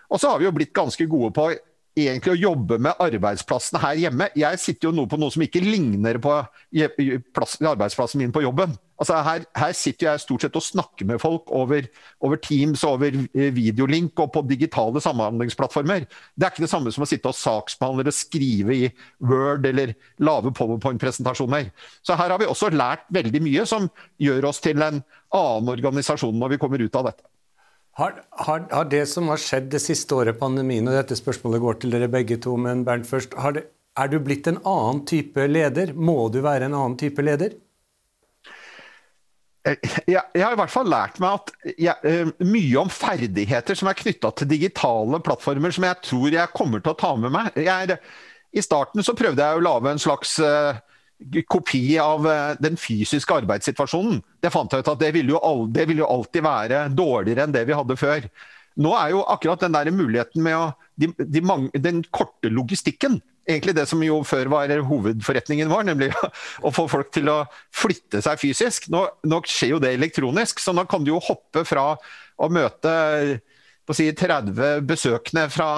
Og 0.07 0.21
så 0.21 0.31
har 0.31 0.39
vi 0.39 0.47
jo 0.47 0.53
blitt 0.55 0.75
ganske 0.77 1.07
gode 1.09 1.33
på 1.35 1.49
egentlig 1.97 2.35
å 2.35 2.41
jobbe 2.51 2.77
med 2.81 2.99
arbeidsplassene 3.01 3.81
her 3.81 4.01
hjemme. 4.05 4.29
Jeg 4.37 4.61
sitter 4.61 4.89
jo 4.89 4.95
nå 4.95 5.07
på 5.09 5.17
noe 5.19 5.33
som 5.33 5.43
ikke 5.43 5.63
ligner 5.63 6.19
på 6.21 6.35
arbeidsplassen 6.37 8.21
min 8.21 8.35
på 8.35 8.45
jobben. 8.45 8.77
Altså 8.97 9.19
her, 9.21 9.43
her, 9.57 9.73
sitter 9.77 10.07
jeg 10.07 10.23
stort 10.23 10.43
sett 10.45 10.57
og 10.57 10.65
snakker 10.65 11.05
med 11.05 11.21
folk 11.21 11.51
over, 11.53 11.85
over, 12.25 12.39
Teams, 12.41 12.81
over 12.87 13.13
eh, 13.13 13.51
videolink 13.53 14.17
og 14.23 14.31
på 14.33 14.43
digitale 14.49 15.01
samhandlingsplattformer. 15.03 16.07
Det 16.33 16.47
er 16.47 16.53
ikke 16.53 16.65
det 16.65 16.71
samme 16.71 16.93
som 16.93 17.05
å 17.05 17.09
sitte 17.09 17.29
og 17.29 17.37
saksbehandle 17.37 18.07
og 18.09 18.17
skrive 18.17 18.75
i 18.75 18.89
Word 19.29 19.69
eller 19.69 19.93
lave 20.23 20.53
powerpoint-presentasjoner. 20.57 21.69
Så 22.01 22.17
her 22.17 22.33
har 22.33 22.41
vi 22.41 22.49
også 22.49 22.71
lært 22.73 23.05
veldig 23.13 23.43
mye 23.45 23.67
som 23.69 23.89
gjør 24.21 24.49
oss 24.49 24.63
til 24.65 24.81
en 24.81 25.03
annen 25.03 25.73
organisasjon 25.77 26.37
når 26.37 26.55
vi 26.55 26.61
kommer 26.65 26.81
ut 26.81 26.97
av 26.97 27.11
dette. 27.11 27.27
Har, 27.97 28.19
har, 28.45 28.65
har, 28.69 28.89
det 28.89 29.05
som 29.09 29.29
har 29.31 29.41
skjedd 29.41 29.71
det 29.73 29.81
siste 29.81 30.13
året, 30.13 30.37
pandemien, 30.37 30.85
og 30.85 30.93
dette 30.93 31.17
spørsmålet 31.17 31.63
går 31.63 31.79
til 31.81 31.95
dere 31.95 32.09
begge 32.13 32.37
to, 32.41 32.53
men 32.61 32.83
Bernt 32.85 33.09
først, 33.09 33.33
det, 33.55 33.63
er 33.97 34.11
du 34.11 34.19
blitt 34.21 34.45
en 34.49 34.59
annen 34.61 35.01
type 35.09 35.47
leder? 35.49 35.95
Må 35.97 36.27
du 36.29 36.43
være 36.45 36.67
en 36.69 36.75
annen 36.77 36.97
type 37.01 37.25
leder? 37.25 37.55
Jeg, 39.67 40.23
jeg 40.31 40.43
har 40.43 40.55
i 40.55 40.59
hvert 40.59 40.71
fall 40.71 40.89
lært 40.91 41.19
meg 41.19 41.41
at 41.41 41.73
jeg, 41.75 41.95
uh, 42.07 42.31
mye 42.47 42.79
om 42.79 42.91
ferdigheter 42.93 43.77
som 43.77 43.89
er 43.91 43.99
knytta 43.99 44.31
til 44.37 44.49
digitale 44.49 45.19
plattformer, 45.23 45.73
som 45.75 45.87
jeg 45.87 45.99
tror 46.07 46.35
jeg 46.37 46.55
kommer 46.55 46.83
til 46.83 46.93
å 46.93 46.99
ta 46.99 47.13
med 47.19 47.33
meg. 47.35 47.57
Er, 47.59 47.97
I 48.55 48.63
starten 48.63 49.03
så 49.03 49.15
prøvde 49.17 49.43
jeg 49.43 49.59
å 49.59 49.65
lage 49.65 49.91
en 49.91 50.01
slags 50.01 50.37
uh, 50.39 50.79
kopi 51.51 51.83
av 52.01 52.27
uh, 52.27 52.55
den 52.63 52.79
fysiske 52.79 53.41
arbeidssituasjonen. 53.43 54.21
Det 54.43 54.53
fant 54.53 54.71
jeg 54.71 54.85
ut 54.85 54.93
at 54.93 55.03
det 55.03 55.13
ville, 55.17 55.35
jo, 55.35 55.67
det 55.73 55.87
ville 55.89 56.05
jo 56.05 56.11
alltid 56.15 56.45
være 56.47 56.85
dårligere 56.95 57.47
enn 57.47 57.55
det 57.57 57.65
vi 57.67 57.77
hadde 57.77 57.99
før. 57.99 58.29
Nå 58.77 58.93
er 58.93 59.15
jo 59.15 59.25
akkurat 59.25 59.63
den 59.65 59.73
der 59.73 59.89
muligheten 59.91 60.43
med 60.45 60.55
å, 60.55 60.67
de, 61.01 61.09
de 61.17 61.41
mange, 61.41 61.73
den 61.81 62.03
korte 62.13 62.51
logistikken 62.53 63.19
egentlig 63.47 63.75
det 63.77 63.85
som 63.89 64.01
jo 64.03 64.19
før 64.27 64.51
var 64.51 64.71
hovedforretningen 64.89 65.71
vår, 65.71 65.87
nemlig 65.89 66.11
å 66.65 66.71
få 66.73 66.87
folk 66.91 67.11
til 67.15 67.31
å 67.31 67.41
flytte 67.75 68.21
seg 68.25 68.39
fysisk. 68.41 68.89
Nå, 68.93 69.05
nå 69.27 69.41
skjer 69.47 69.75
jo 69.75 69.83
det 69.83 69.93
elektronisk, 69.95 70.61
så 70.63 70.75
nå 70.75 70.85
kan 70.89 71.05
du 71.05 71.13
jo 71.13 71.23
hoppe 71.23 71.63
fra 71.67 71.93
å 72.37 72.49
møte 72.53 72.93
si, 73.95 74.09
30 74.11 74.83
besøkende 74.87 75.47
fra 75.53 75.69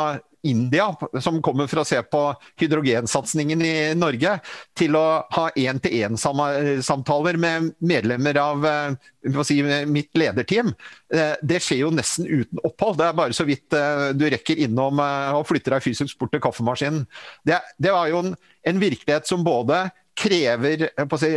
India, 0.47 0.89
som 1.21 1.41
kommer 1.43 1.67
for 1.69 1.81
å 1.81 1.85
se 1.87 1.99
på 2.03 2.21
hydrogensatsingen 2.61 3.63
i 3.65 3.73
Norge, 3.97 4.37
til 4.77 4.97
å 4.99 5.05
ha 5.35 5.45
én-til-én-samtaler 5.59 7.39
med 7.41 7.71
medlemmer 7.79 8.39
av 8.41 8.67
eh, 8.69 9.09
si, 9.47 9.59
mitt 9.89 10.11
lederteam. 10.19 10.73
Eh, 11.13 11.35
det 11.41 11.61
skjer 11.65 11.83
jo 11.85 11.93
nesten 11.95 12.29
uten 12.29 12.61
opphold. 12.63 12.99
Det 13.01 13.09
er 13.09 13.17
bare 13.21 13.37
så 13.37 13.47
vidt 13.47 13.79
du 14.15 14.27
rekker 14.31 14.61
innom 14.65 14.99
og 14.99 15.47
flytter 15.49 15.75
deg 15.75 15.85
fysisk 15.85 16.19
bort 16.19 16.33
til 16.35 16.43
kaffemaskinen. 16.43 17.03
Det, 17.47 17.59
det 17.77 17.95
var 17.95 18.07
jo 18.11 18.23
en, 18.23 18.37
en 18.67 18.81
virkelighet 18.81 19.27
som 19.29 19.43
både 19.45 19.87
krever 20.19 20.89
si, 21.19 21.33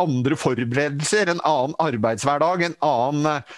andre 0.00 0.36
forberedelser, 0.38 1.28
en 1.28 1.42
annen 1.44 1.74
arbeidshverdag, 1.82 2.62
en 2.64 2.76
annen 2.84 3.30
eh, 3.32 3.56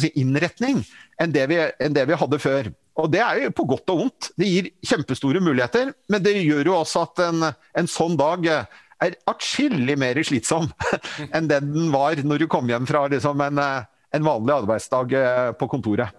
si, 0.00 0.10
innretning 0.20 0.82
enn 1.20 1.32
det, 1.34 1.46
vi, 1.50 1.58
enn 1.84 1.96
det, 1.96 2.06
vi, 2.08 2.16
hadde 2.18 2.40
før. 2.42 2.70
Og 2.98 3.10
Det 3.12 3.20
er 3.22 3.44
jo 3.44 3.54
på 3.54 3.66
godt 3.70 3.92
og 3.92 4.02
vondt. 4.02 4.30
Det 4.38 4.48
gir 4.48 4.70
kjempestore 4.86 5.42
muligheter, 5.44 5.92
men 6.10 6.22
det 6.24 6.34
gjør 6.40 6.72
jo 6.72 6.78
også 6.80 7.04
at 7.06 7.24
en, 7.28 7.50
en 7.52 7.90
sånn 7.90 8.16
dag 8.18 8.48
er 8.48 9.14
atskillig 9.30 9.94
mer 9.98 10.18
slitsom 10.26 10.66
enn 11.34 11.50
den 11.50 11.70
den 11.74 11.92
var 11.94 12.18
når 12.24 12.42
du 12.42 12.48
kom 12.50 12.68
hjem 12.70 12.88
fra 12.88 13.06
liksom, 13.10 13.40
en, 13.46 13.60
en, 13.62 14.26
vanlig 14.26 14.56
arbeidsdag 14.56 15.14
eh, 15.14 15.52
på 15.58 15.68
kontoret. 15.70 16.10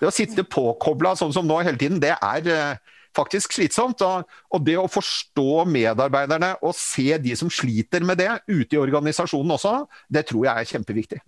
Det 0.00 0.08
å 0.08 0.14
sitte 0.14 0.46
påkobla 0.48 1.14
sånn 1.18 1.34
som 1.34 1.46
nå 1.46 1.60
hele 1.62 1.80
tiden, 1.80 2.00
det 2.02 2.14
er 2.16 2.48
eh, 2.50 2.94
faktisk 3.16 3.54
slitsomt. 3.56 4.02
Og, 4.04 4.24
og, 4.50 4.64
det 4.66 4.76
å 4.80 4.90
forstå 4.90 5.64
medarbeiderne 5.70 6.54
og 6.64 6.74
se 6.78 7.18
de 7.22 7.36
som 7.38 7.52
sliter 7.52 8.04
med 8.06 8.20
det 8.22 8.30
ute 8.48 8.76
i 8.76 8.80
organisasjonen 8.80 9.54
også, 9.56 9.76
det 10.08 10.26
tror 10.30 10.48
jeg 10.48 10.54
er 10.54 10.72
kjempeviktig. 10.74 11.22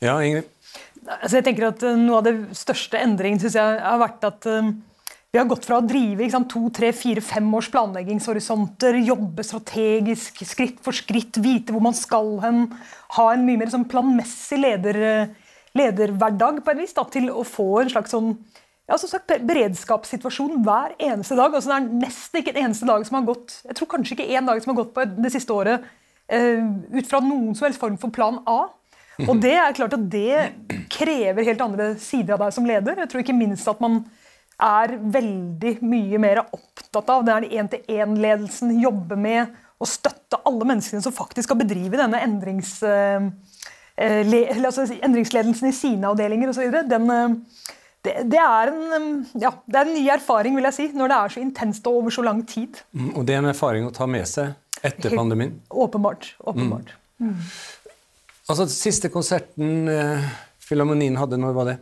Ja, 0.00 0.16
Ingrid? 0.24 0.48
Altså 1.06 1.38
jeg 1.38 1.46
tenker 1.48 1.70
at 1.70 1.82
eh, 1.84 1.98
Noe 1.98 2.20
av 2.20 2.28
det 2.28 2.36
største 2.58 3.00
endringen 3.00 3.40
synes 3.42 3.56
jeg 3.58 3.82
har 3.84 4.00
vært 4.00 4.24
at 4.28 4.46
um, 4.48 4.72
vi 5.30 5.38
har 5.38 5.48
gått 5.48 5.66
fra 5.68 5.78
å 5.78 5.86
drive 5.86 6.26
sant, 6.32 6.48
to, 6.50 6.64
tre, 6.74 6.90
fire, 6.96 7.22
fem 7.22 7.46
års 7.54 7.68
planleggingshorisonter, 7.70 8.98
jobbe 9.06 9.44
strategisk, 9.46 10.40
skritt 10.48 10.80
for 10.82 10.96
skritt, 10.96 11.38
vite 11.38 11.74
hvor 11.74 11.84
man 11.84 11.94
skal 11.94 12.32
hen, 12.42 12.64
ha 13.14 13.26
en 13.30 13.44
mye 13.46 13.60
mer 13.60 13.70
sånn 13.70 13.86
planmessig 13.90 14.58
leder, 14.58 14.98
lederhverdag 15.78 16.64
på 16.66 16.74
en 16.74 16.82
vis, 16.82 16.96
da, 16.96 17.06
til 17.14 17.30
å 17.30 17.44
få 17.46 17.68
en 17.84 17.92
slags 17.92 18.10
sånn 18.16 18.32
ja, 18.90 18.98
sagt, 18.98 19.30
beredskapssituasjon 19.46 20.64
hver 20.66 20.96
eneste 20.98 21.38
dag. 21.38 21.54
Altså, 21.54 21.70
det 21.70 21.78
er 21.78 22.02
nesten 22.08 22.42
ikke 22.42 22.56
en 22.56 22.64
eneste 22.64 22.90
dag 22.90 23.06
som 23.06 23.20
har 23.20 23.30
gått 23.30 23.60
jeg 23.68 23.78
tror 23.78 23.92
kanskje 23.94 24.18
ikke 24.18 24.28
en 24.34 24.50
dag 24.50 24.64
som 24.64 24.74
har 24.74 24.80
gått 24.82 24.92
på 24.96 25.06
det 25.14 25.30
siste 25.30 25.54
året 25.54 25.86
uh, 25.86 26.66
ut 26.90 27.06
fra 27.06 27.22
noen 27.22 27.54
som 27.54 27.68
helst 27.68 27.78
form 27.78 28.02
for 28.02 28.10
plan 28.18 28.42
A. 28.50 28.64
Og 29.26 29.40
det 29.42 29.56
er 29.58 29.76
klart 29.76 29.94
at 29.96 30.04
det 30.12 30.86
krever 30.92 31.44
helt 31.44 31.62
andre 31.64 31.92
sider 32.00 32.36
av 32.36 32.46
deg 32.46 32.54
som 32.56 32.68
leder. 32.68 33.02
Jeg 33.02 33.10
tror 33.12 33.24
ikke 33.24 33.36
minst 33.36 33.68
at 33.68 33.82
man 33.82 34.02
er 34.60 34.94
veldig 35.12 35.74
mye 35.88 36.20
mer 36.20 36.42
opptatt 36.44 37.10
av 37.12 37.24
den 37.28 37.48
én-til-én-ledelsen, 37.48 38.76
jobber 38.80 39.20
med 39.20 39.56
å 39.80 39.88
støtte 39.88 40.40
alle 40.48 40.68
menneskene 40.68 41.02
som 41.04 41.14
faktisk 41.16 41.48
skal 41.48 41.60
bedrive 41.62 41.98
denne 42.00 42.20
endrings, 42.20 42.74
eh, 42.84 43.30
le, 44.28 44.42
altså 44.60 44.86
endringsledelsen 45.00 45.70
i 45.70 45.76
sine 45.76 46.10
avdelinger 46.12 46.52
osv. 46.52 46.68
Uh, 46.68 47.70
det, 48.04 48.14
det, 48.32 48.40
er 48.40 48.72
en, 48.72 49.08
ja, 49.40 49.54
det, 49.64 49.76
er 49.76 49.86
en, 49.86 49.94
ny 49.96 50.06
erfaring, 50.12 50.56
vil 50.56 50.68
jeg 50.68 50.76
si, 50.76 50.88
når 50.96 51.12
det 51.12 51.18
er 51.18 51.34
så 51.34 51.44
intenst 51.44 51.88
og 51.88 52.02
over 52.02 52.16
så 52.16 52.24
lang 52.24 52.44
tid. 52.48 52.80
Mm, 52.92 53.12
og 53.14 53.26
det 53.28 53.36
er 53.36 53.42
en 53.42 53.52
erfaring 53.52 53.88
å 53.88 53.94
ta 53.96 54.08
med 54.08 54.28
seg 54.28 54.54
etter 54.80 55.10
Helt, 55.10 55.18
pandemien? 55.20 55.58
Åpenbart. 55.68 56.34
åpenbart. 56.40 56.94
Mm. 57.20 57.36
Altså, 58.50 58.66
Siste 58.70 59.10
konserten 59.12 59.90
eh, 59.90 60.30
Filharmonien 60.64 61.18
hadde, 61.20 61.38
når 61.40 61.54
var 61.56 61.70
det? 61.70 61.76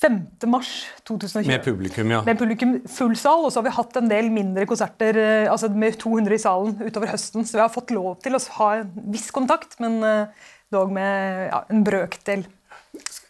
5. 0.00 0.20
mars 0.48 0.68
2020. 1.04 1.48
Med 1.50 1.64
publikum, 1.64 2.12
ja. 2.14 2.22
Med 2.24 2.38
publikum 2.40 2.78
full 2.88 3.16
sal, 3.20 3.42
og 3.44 3.52
så 3.52 3.60
har 3.60 3.66
vi 3.66 3.74
hatt 3.76 3.98
en 4.00 4.08
del 4.08 4.30
mindre 4.32 4.64
konserter 4.68 5.18
eh, 5.20 5.48
altså 5.50 5.68
med 5.68 5.98
200 6.00 6.36
i 6.38 6.40
salen 6.40 6.78
utover 6.80 7.12
høsten. 7.12 7.44
Så 7.44 7.58
vi 7.58 7.64
har 7.64 7.72
fått 7.74 7.92
lov 7.92 8.14
til 8.24 8.38
å 8.38 8.40
ha 8.56 8.70
en 8.78 8.94
viss 9.12 9.28
kontakt, 9.34 9.76
men 9.82 9.98
eh, 10.06 10.46
dog 10.72 10.94
med 10.94 11.50
ja, 11.50 11.60
en 11.68 11.84
brøkdel. 11.84 12.46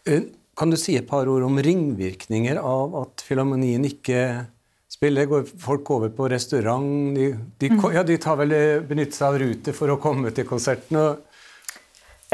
Eh, 0.07 0.29
kan 0.57 0.71
du 0.71 0.77
si 0.79 0.95
et 0.95 1.09
par 1.09 1.27
ord 1.31 1.43
om 1.47 1.59
ringvirkninger 1.59 2.59
av 2.61 2.95
at 3.01 3.25
Filharmonien 3.25 3.83
ikke 3.89 4.21
spiller? 4.91 5.27
Går 5.27 5.51
folk 5.59 5.91
over 5.97 6.13
på 6.15 6.29
restaurant? 6.31 6.87
De, 7.17 7.33
de, 7.59 7.73
mm. 7.73 7.83
ja, 7.97 8.05
de 8.07 8.19
tar 8.21 8.39
vel 8.39 8.55
eh, 8.55 8.79
benytter 8.85 9.17
seg 9.17 9.27
av 9.27 9.41
Ruter 9.43 9.75
for 9.75 9.91
å 9.91 9.99
komme 9.99 10.31
til 10.35 10.47
konserten? 10.47 11.01
Ja, 11.01 11.17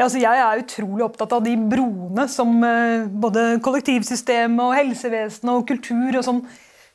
altså 0.04 0.20
jeg 0.22 0.42
er 0.44 0.62
utrolig 0.62 1.04
opptatt 1.06 1.34
av 1.34 1.42
de 1.42 1.56
broene 1.58 2.28
som 2.30 2.52
eh, 2.62 3.08
både 3.10 3.58
kollektivsystemet, 3.64 4.62
og 4.62 4.76
helsevesenet 4.78 5.54
og 5.54 5.66
kultur 5.68 6.20
og 6.20 6.24
sånn 6.26 6.42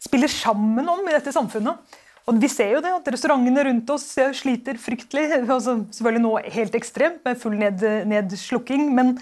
spiller 0.03 0.31
sammen 0.31 0.87
om 0.91 1.03
i 1.07 1.15
dette 1.15 1.33
samfunnet. 1.35 1.99
Og 2.27 2.37
vi 2.39 2.47
ser 2.47 2.77
jo 2.77 2.83
det, 2.83 2.91
at 2.95 3.07
Restaurantene 3.11 3.65
rundt 3.67 3.89
oss 3.91 4.13
sliter 4.39 4.79
fryktelig. 4.79 5.25
Altså, 5.55 5.81
selvfølgelig 5.91 6.23
nå 6.23 6.35
helt 6.55 6.77
ekstremt 6.79 7.25
med 7.27 7.39
full 7.39 7.57
ned, 7.59 7.83
nedslukking. 8.07 8.91
men 8.95 9.17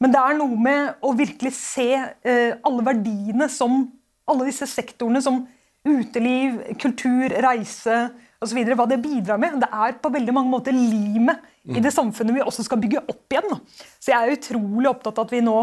men 0.00 0.14
det 0.14 0.20
er 0.20 0.36
noe 0.38 0.56
med 0.56 1.04
å 1.04 1.12
virkelig 1.12 1.52
se 1.58 1.90
eh, 1.92 2.56
alle 2.64 2.84
verdiene 2.86 3.50
som 3.52 3.82
alle 4.30 4.46
disse 4.48 4.64
sektorene 4.70 5.20
som 5.20 5.42
uteliv, 5.84 6.56
kultur, 6.80 7.28
reise 7.44 8.06
osv. 8.40 8.62
Hva 8.72 8.86
det 8.88 9.00
bidrar 9.02 9.40
med. 9.40 9.58
Det 9.60 9.68
er 9.68 9.98
på 10.00 10.12
veldig 10.12 10.34
mange 10.36 10.52
måter 10.54 10.76
limet 10.76 11.44
mm. 11.68 11.76
i 11.76 11.82
det 11.84 11.92
samfunnet 11.94 12.36
vi 12.36 12.44
også 12.44 12.64
skal 12.66 12.80
bygge 12.82 13.02
opp 13.04 13.34
igjen. 13.34 13.56
Så 14.00 14.12
jeg 14.12 14.18
er 14.18 14.36
utrolig 14.36 14.90
opptatt 14.90 15.18
av 15.18 15.28
at 15.28 15.34
vi 15.34 15.42
nå 15.44 15.56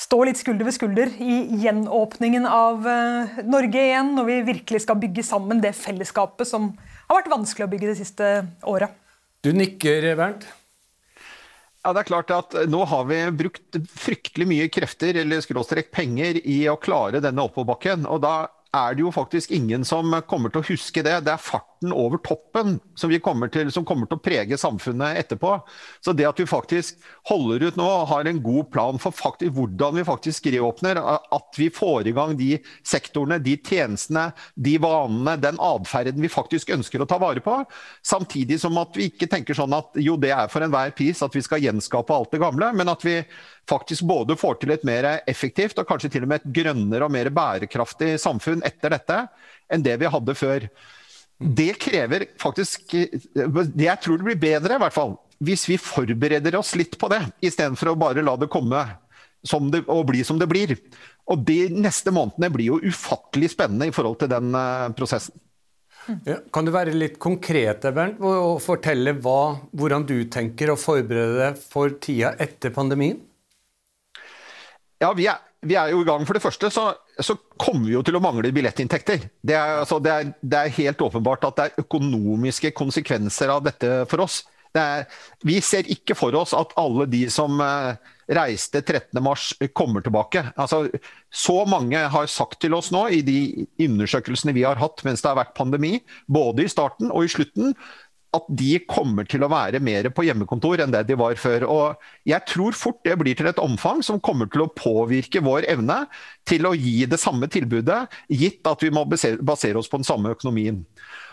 står 0.00 0.30
litt 0.30 0.40
skulder 0.40 0.64
ved 0.64 0.76
skulder 0.76 1.10
i 1.20 1.40
gjenåpningen 1.60 2.46
av 2.48 2.86
uh, 2.86 3.40
Norge 3.44 3.82
igjen, 3.82 4.14
når 4.16 4.30
vi 4.30 4.38
virkelig 4.54 4.84
skal 4.86 5.00
bygge 5.00 5.26
sammen 5.26 5.60
det 5.60 5.74
fellesskapet 5.76 6.48
som 6.48 6.70
har 7.10 7.20
vært 7.20 7.32
vanskelig 7.34 7.66
å 7.66 7.72
bygge 7.74 7.90
det 7.90 7.98
siste 7.98 8.30
året. 8.68 8.96
Du 9.44 9.52
nikker, 9.56 10.08
Bernt. 10.16 10.46
Ja, 11.80 11.94
det 11.96 12.02
er 12.02 12.08
klart 12.10 12.32
at 12.36 12.54
Nå 12.68 12.82
har 12.88 13.06
vi 13.08 13.18
brukt 13.32 13.78
fryktelig 13.96 14.46
mye 14.48 14.66
krefter 14.72 15.16
eller 15.22 15.40
skråstrek 15.40 15.88
penger 15.94 16.36
i 16.44 16.62
å 16.68 16.76
klare 16.80 17.22
denne 17.24 17.46
oppoverbakken. 17.48 18.04
og 18.04 18.20
da 18.24 18.34
er 18.70 18.94
det 18.94 19.02
jo 19.02 19.10
faktisk 19.10 19.50
ingen 19.50 19.84
som 19.84 20.12
kommer 20.30 20.52
til 20.52 20.62
å 20.62 20.68
huske 20.68 21.02
det. 21.02 21.16
Det 21.26 21.32
er 21.32 21.42
farten 21.80 21.92
over 21.92 22.18
toppen 22.18 22.80
som, 22.94 23.10
kommer 23.20 23.48
til, 23.48 23.70
som 23.72 23.84
kommer 23.84 24.06
til 24.06 24.18
å 24.18 24.22
prege 24.22 24.56
samfunnet 24.58 25.18
etterpå. 25.18 25.60
Så 26.04 26.12
det 26.12 26.26
at 26.26 26.38
vi 26.38 26.46
faktisk 26.46 26.98
holder 27.28 27.68
ut 27.68 27.76
nå 27.76 28.06
har 28.06 28.24
en 28.24 28.42
god 28.42 28.70
plan 28.70 28.98
for 28.98 29.12
faktisk, 29.12 29.52
hvordan 29.52 29.96
vi 29.96 30.04
faktisk 30.04 30.46
reåpner, 30.46 30.96
at 30.96 31.56
vi 31.56 31.70
får 31.70 32.08
i 32.08 32.12
gang 32.12 32.36
de 32.36 32.58
sektorene, 32.84 33.38
de 33.38 33.56
tjenestene, 33.56 34.32
de 34.56 34.78
vanene, 34.78 35.36
den 35.40 35.58
atferden 35.58 36.20
vi 36.20 36.28
faktisk 36.28 36.70
ønsker 36.70 37.00
å 37.02 37.06
ta 37.08 37.18
vare 37.18 37.40
på, 37.40 37.64
samtidig 38.02 38.60
som 38.60 38.76
at 38.78 38.94
vi 38.96 39.10
ikke 39.10 39.28
tenker 39.28 39.54
sånn 39.54 39.72
at 39.72 39.96
jo, 39.96 40.16
det 40.16 40.32
er 40.32 40.50
for 40.50 40.62
enhver 40.62 40.92
pris 40.92 41.22
at 41.22 41.34
vi 41.34 41.42
skal 41.42 41.62
gjenskape 41.62 42.14
alt 42.14 42.32
det 42.32 42.42
gamle, 42.42 42.72
men 42.74 42.88
at 42.88 43.04
vi 43.04 43.20
faktisk 43.68 44.02
både 44.08 44.34
får 44.36 44.60
til 44.60 44.72
et 44.74 44.84
mer 44.84 45.06
effektivt 45.30 45.78
og 45.78 45.86
kanskje 45.88 46.10
til 46.10 46.24
og 46.24 46.32
med 46.32 46.40
et 46.40 46.54
grønnere 46.60 47.06
og 47.06 47.12
mer 47.14 47.30
bærekraftig 47.30 48.16
samfunn 48.20 48.64
etter 48.66 48.96
dette 48.96 49.20
enn 49.70 49.84
det 49.84 49.94
vi 50.00 50.10
hadde 50.10 50.34
før. 50.34 50.66
Det 51.40 51.72
krever 51.80 52.26
faktisk 52.40 52.92
det 52.92 53.84
Jeg 53.86 54.00
tror 54.04 54.18
det 54.20 54.26
blir 54.26 54.40
bedre, 54.40 54.76
i 54.76 54.82
hvert 54.82 54.94
fall, 54.96 55.14
hvis 55.40 55.64
vi 55.70 55.78
forbereder 55.80 56.58
oss 56.58 56.74
litt 56.76 56.98
på 57.00 57.08
det, 57.08 57.22
istedenfor 57.40 57.94
å 57.94 58.00
bare 58.00 58.24
la 58.24 58.36
det 58.36 58.50
komme 58.52 58.82
det, 59.72 59.84
og 59.88 60.02
bli 60.10 60.20
som 60.26 60.40
det 60.40 60.50
blir. 60.50 60.74
Og 61.30 61.44
de 61.46 61.70
neste 61.72 62.12
månedene 62.12 62.50
blir 62.52 62.74
jo 62.74 62.80
ufattelig 62.84 63.54
spennende 63.54 63.88
i 63.88 63.94
forhold 63.94 64.18
til 64.20 64.28
den 64.32 64.52
uh, 64.52 64.90
prosessen. 64.96 65.38
Ja, 66.26 66.38
kan 66.52 66.66
du 66.66 66.72
være 66.74 66.96
litt 66.96 67.18
konkret 67.22 67.84
Bernt, 67.94 68.20
og 68.24 68.60
fortelle 68.64 69.12
hva, 69.20 69.60
hvordan 69.76 70.06
du 70.08 70.16
tenker 70.32 70.72
å 70.72 70.78
forberede 70.80 71.38
deg 71.38 71.60
for 71.60 71.92
tida 72.02 72.32
etter 72.40 72.72
pandemien? 72.74 73.20
Ja, 75.00 75.12
vi 75.16 75.28
er, 75.30 75.38
vi 75.64 75.76
er, 75.78 75.92
jo 75.92 76.02
i 76.02 76.08
gang. 76.08 76.24
For 76.28 76.36
det 76.36 76.42
første 76.44 76.70
så, 76.72 76.90
så, 77.26 77.36
kommer 77.60 77.86
vi 77.86 77.96
jo 77.96 78.04
til 78.06 78.16
å 78.16 78.22
mangle 78.22 78.52
billettinntekter. 78.54 79.26
Det 79.42 79.56
er, 79.56 79.80
altså, 79.82 79.98
det, 80.02 80.12
er, 80.12 80.30
det 80.40 80.62
er, 80.62 80.78
helt 80.78 81.02
åpenbart 81.04 81.44
at 81.48 81.58
det 81.58 81.66
er 81.68 81.84
økonomiske 81.84 82.72
konsekvenser 82.76 83.52
av 83.52 83.64
dette 83.66 84.00
for 84.10 84.24
oss. 84.24 84.42
Er, 84.76 85.08
vi 85.42 85.58
ser 85.64 85.88
ikke 85.90 86.14
for 86.14 86.36
oss 86.38 86.54
at 86.54 86.76
alle 86.78 87.08
de 87.10 87.24
som 87.32 87.58
uh, 87.58 87.96
reiste 88.30 88.82
13.3 88.84 89.68
kommer 89.74 90.04
tilbake. 90.06 90.44
Altså, 90.54 90.84
så 91.30 91.64
mange 91.68 91.98
har 92.14 92.30
sagt 92.30 92.60
til 92.62 92.76
oss 92.78 92.92
nå 92.94 93.08
i 93.10 93.20
de 93.26 93.66
undersøkelsene 93.82 94.54
vi 94.54 94.64
har 94.66 94.78
hatt 94.80 95.02
mens 95.06 95.24
det 95.24 95.32
har 95.32 95.40
vært 95.40 95.56
pandemi, 95.58 95.98
både 96.30 96.64
i 96.64 96.70
starten 96.70 97.10
og 97.10 97.26
i 97.26 97.32
slutten, 97.32 97.74
at 98.36 98.46
de 98.54 98.76
kommer 98.86 99.26
til 99.26 99.42
å 99.42 99.50
være 99.50 99.80
mer 99.82 100.06
på 100.14 100.22
hjemmekontor 100.26 100.84
enn 100.84 100.92
det 100.94 101.02
de 101.08 101.16
var 101.18 101.34
før. 101.40 101.66
Og 101.66 102.28
jeg 102.28 102.46
tror 102.46 102.76
fort 102.78 103.00
det 103.06 103.16
blir 103.18 103.38
til 103.38 103.50
et 103.50 103.62
omfang 103.62 104.04
som 104.06 104.20
kommer 104.22 104.50
til 104.50 104.64
å 104.64 104.70
påvirke 104.70 105.42
vår 105.42 105.66
evne 105.72 106.04
til 106.48 106.68
å 106.68 106.74
gi 106.78 107.08
det 107.10 107.18
samme 107.20 107.50
tilbudet, 107.50 108.04
gitt 108.30 108.66
at 108.70 108.84
vi 108.86 108.92
må 108.94 109.02
basere 109.06 109.80
oss 109.80 109.90
på 109.90 109.98
den 109.98 110.06
samme 110.06 110.34
økonomien. 110.36 110.84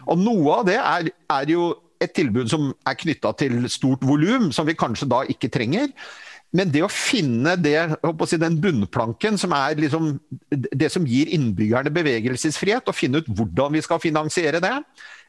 Og 0.09 0.17
Noe 0.21 0.61
av 0.61 0.69
det 0.69 0.79
er, 0.81 1.11
er 1.37 1.53
jo 1.53 1.69
et 2.01 2.13
tilbud 2.17 2.49
som 2.49 2.71
er 2.85 2.97
knytta 2.97 3.33
til 3.37 3.59
stort 3.73 4.05
volum, 4.05 4.49
som 4.53 4.65
vi 4.67 4.77
kanskje 4.77 5.09
da 5.09 5.21
ikke 5.29 5.51
trenger. 5.53 5.93
Men 6.55 6.71
det 6.71 6.81
å 6.85 6.89
finne 6.91 7.57
det, 7.59 7.75
å 8.07 8.27
si, 8.29 8.39
den 8.39 8.55
bunnplanken 8.63 9.35
som 9.39 9.51
er 9.57 9.77
liksom 9.77 10.13
det 10.49 10.89
som 10.93 11.05
gir 11.05 11.29
innbyggerne 11.35 11.91
bevegelsesfrihet, 11.93 12.87
og 12.87 12.95
finne 12.95 13.21
ut 13.21 13.27
hvordan 13.27 13.75
vi 13.75 13.83
skal 13.83 14.01
finansiere 14.01 14.61
det, 14.63 14.73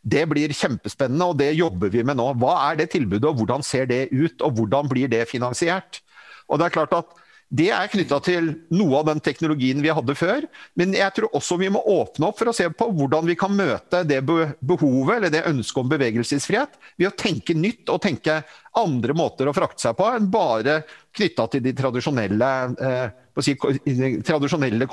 det 0.03 0.25
blir 0.31 0.55
kjempespennende, 0.55 1.31
og 1.31 1.39
det 1.41 1.53
jobber 1.59 1.93
vi 1.93 2.05
med 2.07 2.19
nå. 2.19 2.31
Hva 2.41 2.57
er 2.71 2.83
det 2.83 2.91
tilbudet, 2.95 3.27
og 3.31 3.41
hvordan 3.41 3.65
ser 3.67 3.89
det 3.91 4.09
ut, 4.13 4.41
og 4.43 4.59
hvordan 4.59 4.91
blir 4.91 5.11
det 5.11 5.25
finansiert? 5.31 6.03
Og 6.49 6.61
det 6.61 6.69
er 6.69 6.77
klart 6.79 6.95
at 6.97 7.17
det 7.49 7.71
er 7.73 7.89
knytta 7.89 8.19
til 8.21 8.51
noe 8.77 8.99
av 8.99 9.07
den 9.09 9.23
teknologien 9.25 9.81
vi 9.81 9.93
hadde 9.93 10.17
før. 10.19 10.45
Men 10.77 10.93
jeg 10.97 11.15
tror 11.17 11.33
også 11.37 11.57
vi 11.61 11.71
må 11.73 11.81
åpne 11.81 12.29
opp 12.29 12.41
for 12.41 12.51
å 12.51 12.57
se 12.57 12.67
på 12.69 12.91
hvordan 12.99 13.29
vi 13.29 13.39
kan 13.41 13.55
møte 13.57 14.03
det 14.05 14.21
behovet 14.27 15.15
eller 15.17 15.33
det 15.33 15.47
ønsket 15.49 15.81
om 15.81 15.89
bevegelsesfrihet 15.89 16.77
ved 17.01 17.09
å 17.09 17.17
tenke 17.17 17.57
nytt 17.57 17.89
og 17.89 18.03
tenke 18.05 18.43
andre 18.77 19.17
måter 19.17 19.49
å 19.49 19.57
frakte 19.57 19.81
seg 19.81 19.97
på 19.97 20.11
enn 20.13 20.29
bare 20.33 20.83
knytta 21.17 21.49
til 21.55 21.65
de 21.65 21.73
tradisjonelle, 21.79 22.51
eh, 22.85 23.09
si, 23.41 23.57
tradisjonelle 23.57 24.91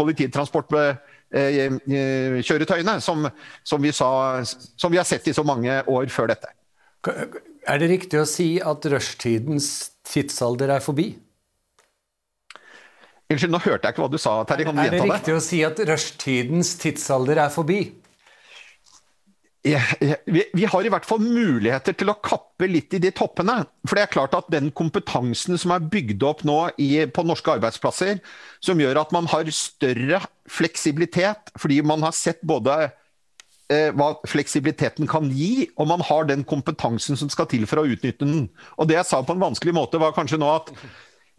kollektivtransportkjøretøyene 1.32 3.00
som, 3.02 3.28
som, 3.64 3.82
vi 3.82 3.92
som 3.96 4.92
vi 4.92 4.98
har 5.00 5.08
sett 5.08 5.28
i 5.28 5.34
så 5.36 5.44
mange 5.44 5.82
år 5.88 6.08
før 6.14 6.32
dette. 6.34 6.52
Er 7.66 7.82
det 7.82 7.90
riktig 7.90 8.22
å 8.22 8.28
si 8.30 8.56
at 8.62 8.86
rushtidens 8.92 9.92
tidsalder 10.06 10.78
er 10.78 10.84
forbi? 10.86 11.14
Unnskyld, 13.26 13.52
nå 13.56 13.62
hørte 13.64 13.88
jeg 13.88 13.96
ikke 13.96 14.04
hva 14.04 14.12
du 14.14 14.20
sa. 14.22 14.36
Terje, 14.46 14.68
kan 14.68 14.78
du 14.78 14.84
gjenta 14.84 14.94
det? 14.94 15.02
Er 15.02 15.08
det 15.08 15.16
riktig 15.16 15.34
å 15.34 15.42
si 15.42 15.62
at 15.66 15.80
rushtidens 15.90 16.76
tidsalder 16.82 17.42
er 17.48 17.54
forbi? 17.54 17.80
Ja, 19.66 19.80
vi, 20.30 20.66
har 20.70 20.86
i 20.86 20.90
hvert 20.94 21.08
fall 21.10 21.24
muligheter 21.26 21.96
til 21.98 22.12
å 22.12 22.18
kappe 22.22 22.68
litt 22.70 22.94
i 22.94 23.00
de 23.02 23.10
toppene. 23.16 23.64
For 23.88 23.98
det 23.98 24.04
er 24.04 24.12
klart 24.14 24.36
at 24.38 24.52
den 24.54 24.68
kompetansen 24.78 25.58
som 25.58 25.74
er 25.74 25.88
bygd 25.90 26.22
opp 26.28 26.44
nå 26.46 26.60
i, 26.82 26.90
på 27.10 27.24
norske 27.26 27.56
arbeidsplasser, 27.56 28.20
som 28.62 28.82
gjør 28.82 29.02
at 29.02 29.16
man 29.16 29.26
har 29.32 29.50
større 29.50 30.20
fleksibilitet, 30.54 31.50
fordi 31.58 31.80
man 31.82 32.06
har 32.06 32.14
sett 32.14 32.46
både 32.46 32.76
eh, 32.86 33.90
hva 33.98 34.12
fleksibiliteten 34.30 35.10
kan 35.10 35.32
gi, 35.34 35.66
og 35.82 35.90
man 35.96 36.06
har 36.06 36.30
den 36.30 36.46
kompetansen 36.46 37.18
som 37.18 37.34
skal 37.34 37.50
til 37.50 37.66
for 37.66 37.82
å 37.82 37.88
utnytte 37.90 38.22
den. 38.22 38.46
Og 38.78 38.92
det 38.92 39.00
jeg 39.00 39.10
sa 39.10 39.24
på 39.26 39.34
en 39.34 39.44
vanskelig 39.48 39.74
måte, 39.74 40.02
var 40.02 40.14
kanskje 40.14 40.42
nå 40.42 40.52
at 40.60 40.70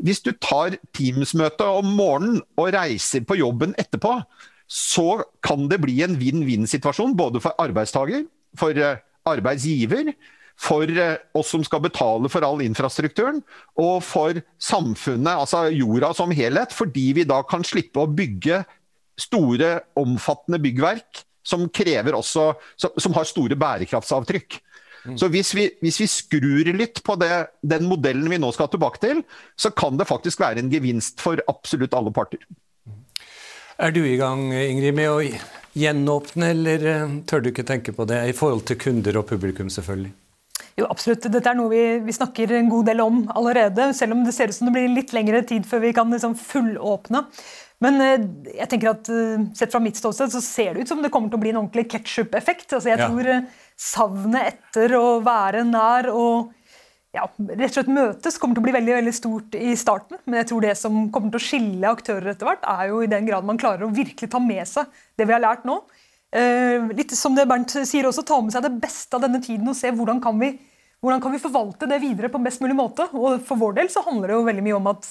hvis 0.02 0.24
du 0.26 0.32
tar 0.34 0.74
Teams-møtet 0.98 1.62
om 1.62 1.94
morgenen 1.94 2.42
og 2.58 2.74
reiser 2.74 3.22
på 3.22 3.38
jobben 3.38 3.78
etterpå, 3.78 4.18
så 4.66 5.22
kan 5.46 5.68
det 5.70 5.80
bli 5.82 6.00
en 6.04 6.16
vinn-vinn-situasjon 6.18 7.14
både 7.18 7.42
for 7.42 7.54
arbeidstaker, 7.62 8.26
for 8.58 8.78
eh, 8.78 8.98
arbeidsgiver, 9.28 10.12
for 10.56 10.90
eh, 10.90 11.18
oss 11.36 11.52
som 11.54 11.64
skal 11.66 11.84
betale 11.84 12.30
for 12.32 12.46
all 12.46 12.62
infrastrukturen, 12.64 13.42
og 13.78 14.00
for 14.04 14.40
samfunnet, 14.62 15.34
altså 15.36 15.66
jorda 15.74 16.12
som 16.16 16.34
helhet, 16.34 16.74
fordi 16.74 17.10
vi 17.20 17.28
da 17.28 17.42
kan 17.46 17.64
slippe 17.66 18.02
å 18.02 18.10
bygge 18.10 18.64
store, 19.20 19.78
omfattende 19.96 20.60
byggverk 20.60 21.22
som, 21.46 21.68
også, 21.70 22.46
som 22.76 23.16
har 23.16 23.28
store 23.28 23.56
bærekraftsavtrykk. 23.56 24.58
Mm. 25.06 25.16
Så 25.20 25.28
hvis 25.30 25.52
vi, 25.54 25.68
hvis 25.84 26.00
vi, 26.02 26.08
skrur 26.10 26.72
litt 26.74 27.02
på 27.06 27.14
det, 27.20 27.46
den 27.62 27.86
modellen 27.86 28.26
vi 28.30 28.40
nå 28.42 28.50
skal 28.54 28.68
tilbake 28.72 29.00
til, 29.04 29.22
så 29.54 29.70
kan 29.70 29.96
det 29.96 30.08
faktisk 30.08 30.42
være 30.42 30.64
en 30.64 30.72
gevinst 30.72 31.22
for 31.22 31.40
absolutt 31.48 31.94
alle 31.94 32.12
parter. 32.14 32.42
Er 33.76 33.92
du 33.92 34.00
i 34.08 34.16
gang 34.16 34.48
Ingrid, 34.56 34.94
med 34.96 35.10
å 35.12 35.18
gjenåpne, 35.76 36.52
eller 36.54 36.86
eh, 36.88 37.18
tør 37.28 37.42
du 37.44 37.50
ikke 37.50 37.66
tenke 37.68 37.92
på 37.92 38.06
det 38.08 38.22
i 38.30 38.36
forhold 38.36 38.64
til 38.68 38.78
kunder 38.80 39.18
og 39.20 39.26
publikum, 39.28 39.68
selvfølgelig? 39.72 40.14
Jo, 40.76 40.86
absolutt. 40.88 41.28
Dette 41.32 41.52
er 41.52 41.56
noe 41.56 41.72
vi, 41.72 41.82
vi, 42.04 42.14
snakker 42.16 42.54
en 42.56 42.70
god 42.72 42.88
del 42.88 43.00
om 43.04 43.22
allerede. 43.36 43.90
Selv 43.96 44.16
om 44.16 44.24
det 44.24 44.32
ser 44.36 44.52
ut 44.52 44.56
som 44.56 44.68
det 44.68 44.74
blir 44.76 44.90
litt 44.92 45.12
lengre 45.16 45.40
tid 45.48 45.68
før 45.68 45.84
vi 45.84 45.92
kan 45.96 46.12
liksom 46.12 46.36
fullåpne. 46.40 47.24
Men 47.84 48.00
eh, 48.00 48.26
jeg 48.62 48.70
tenker 48.72 48.94
at 48.94 49.12
eh, 49.12 49.46
sett 49.56 49.72
fra 49.72 49.82
mitt 49.84 50.00
ståsted 50.00 50.32
så 50.32 50.44
ser 50.44 50.72
det 50.72 50.84
ut 50.84 50.94
som 50.94 51.04
det 51.04 51.12
kommer 51.12 51.32
til 51.32 51.40
å 51.40 51.44
bli 51.44 51.52
en 51.52 51.60
ordentlig 51.60 51.88
ketsjup-effekt. 51.92 52.70
Altså 52.70 52.92
jeg 52.92 53.02
ja. 53.02 53.08
tror 53.08 53.32
savnet 53.76 54.54
etter 54.54 54.96
å 54.96 55.18
være 55.24 55.64
nær 55.68 56.08
og 56.16 56.55
ja, 57.16 57.26
rett 57.26 57.70
og 57.70 57.76
slett 57.78 57.92
møtes 57.92 58.36
kommer 58.40 58.56
til 58.56 58.62
å 58.62 58.66
bli 58.66 58.74
veldig, 58.76 58.94
veldig 58.98 59.14
stort 59.16 59.56
i 59.58 59.72
starten. 59.78 60.20
Men 60.24 60.42
jeg 60.42 60.50
tror 60.50 60.64
det 60.66 60.74
som 60.78 60.98
kommer 61.14 61.32
til 61.32 61.40
å 61.40 61.46
skille 61.46 61.92
aktører 61.92 62.32
etter 62.32 62.48
hvert, 62.48 62.66
er 62.68 62.90
jo 62.92 63.02
i 63.02 63.10
den 63.10 63.28
grad 63.28 63.46
man 63.48 63.60
klarer 63.60 63.86
å 63.86 63.94
virkelig 63.94 64.28
ta 64.32 64.40
med 64.42 64.66
seg 64.68 64.90
det 65.16 65.26
vi 65.28 65.34
har 65.34 65.42
lært 65.42 65.64
nå. 65.68 65.80
Eh, 66.36 66.88
litt 66.96 67.14
som 67.16 67.36
det 67.36 67.46
Bernt 67.48 67.72
sier 67.72 68.08
også, 68.08 68.26
ta 68.26 68.40
med 68.42 68.52
seg 68.52 68.66
det 68.66 68.74
beste 68.82 69.16
av 69.16 69.24
denne 69.24 69.40
tiden 69.44 69.68
og 69.70 69.78
se 69.78 69.92
hvordan 69.94 70.20
kan 70.22 70.36
vi, 70.40 70.52
hvordan 71.00 71.22
kan 71.24 71.32
vi 71.32 71.40
forvalte 71.40 71.88
det 71.88 72.02
videre 72.02 72.30
på 72.32 72.40
en 72.40 72.46
best 72.48 72.62
mulig 72.64 72.76
måte. 72.76 73.08
Og 73.16 73.40
for 73.46 73.60
vår 73.60 73.78
del 73.80 73.92
så 73.92 74.04
handler 74.06 74.32
det 74.32 74.38
jo 74.38 74.48
veldig 74.50 74.66
mye 74.66 74.78
om 74.80 74.92
at 74.92 75.10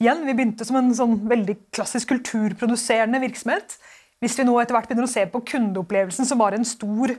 igjen, 0.00 0.24
vi 0.28 0.36
begynte 0.36 0.66
som 0.68 0.78
en 0.80 0.94
sånn 0.96 1.18
veldig 1.28 1.56
klassisk 1.74 2.14
kulturproduserende 2.14 3.20
virksomhet. 3.26 3.76
Hvis 4.20 4.36
vi 4.36 4.44
nå 4.46 4.54
etter 4.60 4.76
hvert 4.76 4.88
begynner 4.88 5.08
å 5.08 5.10
se 5.10 5.24
på 5.32 5.42
kundeopplevelsen, 5.48 6.28
som 6.28 6.40
var 6.40 6.54
en 6.56 6.66
stor 6.68 7.16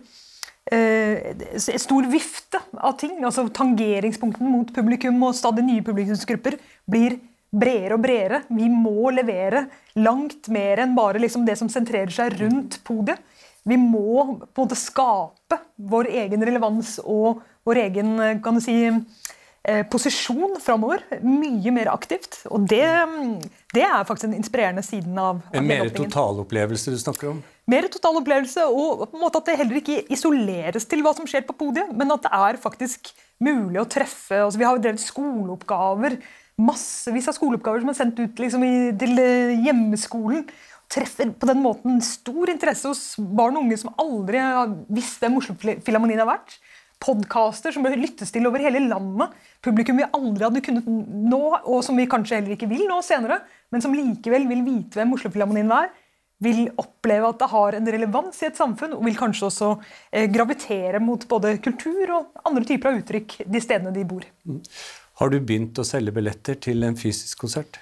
Eh, 0.70 1.34
stor 1.58 2.06
vifte 2.12 2.60
av 2.78 2.94
ting. 3.00 3.24
altså 3.26 3.48
Tangeringspunkten 3.50 4.46
mot 4.46 4.70
publikum 4.74 5.18
og 5.26 5.36
stadig 5.36 5.66
nye 5.66 5.82
publikumsgrupper 5.86 6.60
blir 6.90 7.18
bredere 7.52 7.98
og 7.98 8.04
bredere. 8.06 8.44
Vi 8.48 8.70
må 8.70 9.10
levere 9.12 9.66
langt 9.98 10.48
mer 10.54 10.84
enn 10.84 10.96
bare 10.96 11.20
liksom 11.20 11.48
det 11.48 11.58
som 11.58 11.70
sentrerer 11.70 12.14
seg 12.14 12.38
rundt 12.44 12.78
podiet. 12.88 13.20
Vi 13.66 13.78
må 13.78 14.38
på 14.54 14.62
en 14.62 14.68
måte 14.68 14.78
skape 14.78 15.60
vår 15.78 16.10
egen 16.24 16.46
relevans 16.46 16.96
og 17.04 17.42
vår 17.66 17.84
egen 17.84 18.16
kan 18.42 18.58
du 18.58 18.62
si, 18.62 18.78
eh, 18.86 19.02
posisjon 19.92 20.56
framover. 20.64 21.04
Mye 21.22 21.74
mer 21.76 21.92
aktivt. 21.92 22.40
Og 22.50 22.64
det, 22.70 22.82
det, 23.76 23.84
er 23.86 24.06
faktisk 24.08 24.26
den 24.26 24.40
inspirerende 24.40 24.82
siden 24.86 25.20
av, 25.22 25.44
En 25.54 25.68
mer 25.70 25.92
totalopplevelse 25.94 26.96
du 26.96 26.98
snakker 27.02 27.36
om? 27.36 27.44
mer 27.72 27.88
totalopplevelse, 27.92 28.66
og 28.68 29.06
på 29.06 29.18
en 29.18 29.24
måte 29.24 29.42
at 29.42 29.50
det 29.50 29.58
heller 29.62 29.80
ikke 29.82 30.02
isoleres 30.14 30.88
til 30.90 31.04
hva 31.06 31.14
som 31.18 31.28
skjer 31.30 31.46
på 31.48 31.56
podiet, 31.60 31.92
men 31.96 32.14
at 32.14 32.26
det 32.26 32.32
er 32.36 32.60
faktisk 32.62 33.12
mulig 33.42 33.82
å 33.82 33.90
treffe 33.90 34.42
altså 34.44 34.60
Vi 34.60 34.68
har 34.68 34.78
jo 34.78 34.84
drevet 34.84 35.04
skoleoppgaver, 35.04 36.18
massevis 36.62 37.30
av 37.32 37.38
skoleoppgaver 37.38 37.84
som 37.84 37.94
er 37.94 37.98
sendt 37.98 38.20
ut 38.22 38.44
liksom, 38.44 38.66
i, 38.66 38.92
til 39.02 39.16
eh, 39.22 39.56
hjemmeskolen. 39.66 40.46
Treffer 40.92 41.32
på 41.40 41.48
den 41.48 41.62
måten 41.64 42.02
stor 42.04 42.52
interesse 42.52 42.90
hos 42.92 43.16
barn 43.18 43.56
og 43.56 43.66
unge 43.66 43.80
som 43.80 43.94
aldri 44.02 44.42
har 44.44 44.74
visst 44.92 45.24
hvem 45.24 45.40
Oslo-filharmonien 45.40 46.22
har 46.22 46.30
vært. 46.34 46.58
Podkaster 47.02 47.74
som 47.74 47.86
bør 47.86 47.98
lyttes 47.98 48.30
til 48.34 48.46
over 48.46 48.62
hele 48.62 48.84
landet. 48.86 49.34
Publikum 49.66 49.98
vi 50.02 50.06
aldri 50.06 50.46
hadde 50.46 50.64
kunnet 50.66 50.88
nå, 50.88 51.42
og 51.66 51.82
som 51.86 51.98
vi 51.98 52.10
kanskje 52.10 52.38
heller 52.38 52.56
ikke 52.56 52.70
vil 52.70 52.86
nå 52.90 53.00
senere, 53.06 53.42
men 53.74 53.84
som 53.84 53.96
likevel 53.96 54.46
vil 54.50 54.64
vite 54.68 55.00
hvem 55.00 55.18
Oslofilharmonien 55.18 55.74
er 55.80 55.92
vil 56.42 56.64
oppleve 56.82 57.30
at 57.30 57.42
det 57.42 57.50
har 57.52 57.78
en 57.78 57.92
relevans 57.94 58.40
i 58.42 58.48
et 58.50 58.58
samfunn, 58.58 58.96
og 58.98 59.06
vil 59.06 59.18
kanskje 59.20 59.48
også 59.48 59.70
eh, 60.10 60.26
gravitere 60.32 61.02
mot 61.04 61.28
både 61.30 61.54
kultur 61.62 62.16
og 62.16 62.48
andre 62.50 62.66
typer 62.66 62.90
av 62.90 63.02
uttrykk 63.04 63.38
de 63.46 63.62
stedene 63.62 63.94
de 63.94 64.06
bor. 64.10 64.26
Mm. 64.50 64.62
Har 65.22 65.30
du 65.30 65.38
begynt 65.38 65.78
å 65.78 65.86
selge 65.86 66.14
billetter 66.16 66.58
til 66.66 66.82
en 66.88 66.98
fysisk 66.98 67.44
konsert? 67.44 67.78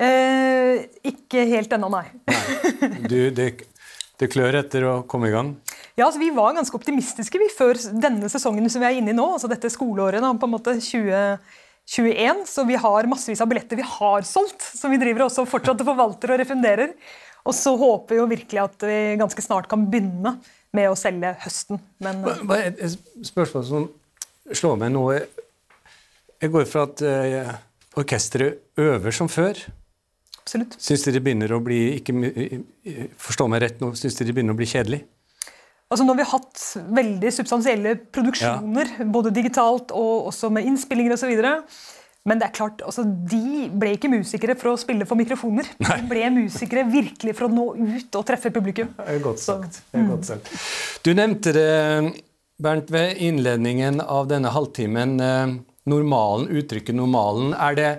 Eh, 0.00 0.86
ikke 1.10 1.44
helt 1.50 1.72
ennå, 1.74 1.90
nei. 1.92 2.06
nei. 2.30 2.90
Du, 3.10 3.18
det, 3.36 3.50
det, 4.16 4.30
klør 4.32 4.62
etter 4.62 4.86
å 4.88 4.94
komme 5.10 5.28
i 5.28 5.34
gang? 5.34 5.52
Ja, 5.98 6.06
altså 6.06 6.20
Vi 6.22 6.30
var 6.30 6.54
ganske 6.54 6.78
optimistiske 6.78 7.40
vi 7.42 7.48
før 7.50 7.78
denne 7.98 8.28
sesongen 8.30 8.70
som 8.70 8.82
vi 8.84 8.86
er 8.86 9.00
inne 9.00 9.10
i 9.10 9.16
nå, 9.16 9.24
altså 9.34 9.50
dette 9.50 9.70
skoleåret. 9.72 10.22
Da, 10.22 10.30
på 10.38 10.46
en 10.46 10.54
måte 10.54 10.76
2021, 10.78 12.44
Så 12.46 12.64
vi 12.68 12.76
har 12.78 13.08
massevis 13.10 13.42
av 13.42 13.50
billetter 13.50 13.80
vi 13.80 13.86
har 13.86 14.28
solgt, 14.28 14.62
som 14.62 14.94
vi 14.94 15.00
driver 15.00 15.26
også 15.26 15.46
fortsatt 15.48 15.82
og 15.82 15.90
forvalter 15.90 16.34
og 16.34 16.38
refunderer. 16.38 16.94
Og 17.48 17.56
så 17.56 17.74
håper 17.80 18.14
vi 18.14 18.20
jo 18.20 18.28
virkelig 18.30 18.62
at 18.62 18.86
vi 18.86 19.00
ganske 19.18 19.42
snart 19.42 19.66
kan 19.70 19.88
begynne 19.90 20.36
med 20.76 20.90
å 20.90 20.94
selge 20.98 21.32
høsten. 21.42 21.80
Men 22.04 22.22
Hva 22.22 22.60
er 22.60 22.70
et 22.76 23.26
spørsmål 23.26 23.66
som 23.66 23.90
slår 24.52 24.78
meg 24.84 24.94
nå? 24.94 25.04
Jeg 26.38 26.54
går 26.54 26.70
fra 26.70 26.86
at 26.86 27.02
uh, 27.02 27.54
orkesteret 27.98 28.78
øver 28.78 29.16
som 29.16 29.30
før. 29.32 29.64
Absolutt. 30.44 30.78
Syns 30.78 31.02
dere 31.08 31.24
begynner 31.24 31.50
å 31.56 31.62
bli 31.64 31.80
ikke, 31.98 32.14
Forstå 33.18 33.48
meg 33.50 33.64
rett 33.64 33.80
nå, 33.82 33.96
syns 33.98 34.16
dere 34.20 34.36
begynner 34.36 34.54
å 34.54 34.60
bli 34.60 34.68
kjedelig? 34.68 35.02
Altså 35.88 36.04
har 36.04 36.18
vi 36.18 36.26
hatt 36.30 36.64
veldig 36.98 37.30
substansielle 37.32 37.94
produksjoner, 38.12 38.90
ja. 38.98 39.06
både 39.08 39.32
digitalt 39.32 39.94
og 39.96 40.28
også 40.32 40.50
med 40.52 40.68
innspillinger 40.68 41.16
osv., 41.16 41.32
men 42.28 42.40
det 42.40 42.48
er 42.48 42.52
klart, 42.52 42.82
altså, 42.84 43.06
de 43.06 43.68
ble 43.72 43.94
ikke 43.96 44.10
musikere 44.12 44.52
for 44.58 44.74
å 44.74 44.80
spille 44.80 45.06
for 45.08 45.16
mikrofoner. 45.16 45.64
Nei. 45.80 45.94
De 46.02 46.08
ble 46.10 46.26
musikere 46.34 46.82
virkelig 46.90 47.32
for 47.38 47.46
å 47.46 47.52
nå 47.54 47.64
ut 47.78 48.18
og 48.20 48.26
treffe 48.28 48.50
publikum. 48.52 48.90
Det 48.98 49.14
er 49.14 49.22
godt 49.24 49.40
sagt. 49.40 49.78
Er 49.96 50.04
godt 50.10 50.28
sagt. 50.28 50.50
Du 51.06 51.14
nevnte 51.16 51.54
det, 51.56 51.70
Bernt, 52.60 52.90
ved 52.92 53.22
innledningen 53.22 54.02
av 54.02 54.28
denne 54.28 54.52
halvtimen. 54.52 55.16
Eh, 55.22 55.56
normalen, 55.88 56.48
uttrykket 56.52 56.98
'normalen'. 56.98 57.54
Er 57.54 57.78
det, 57.78 57.90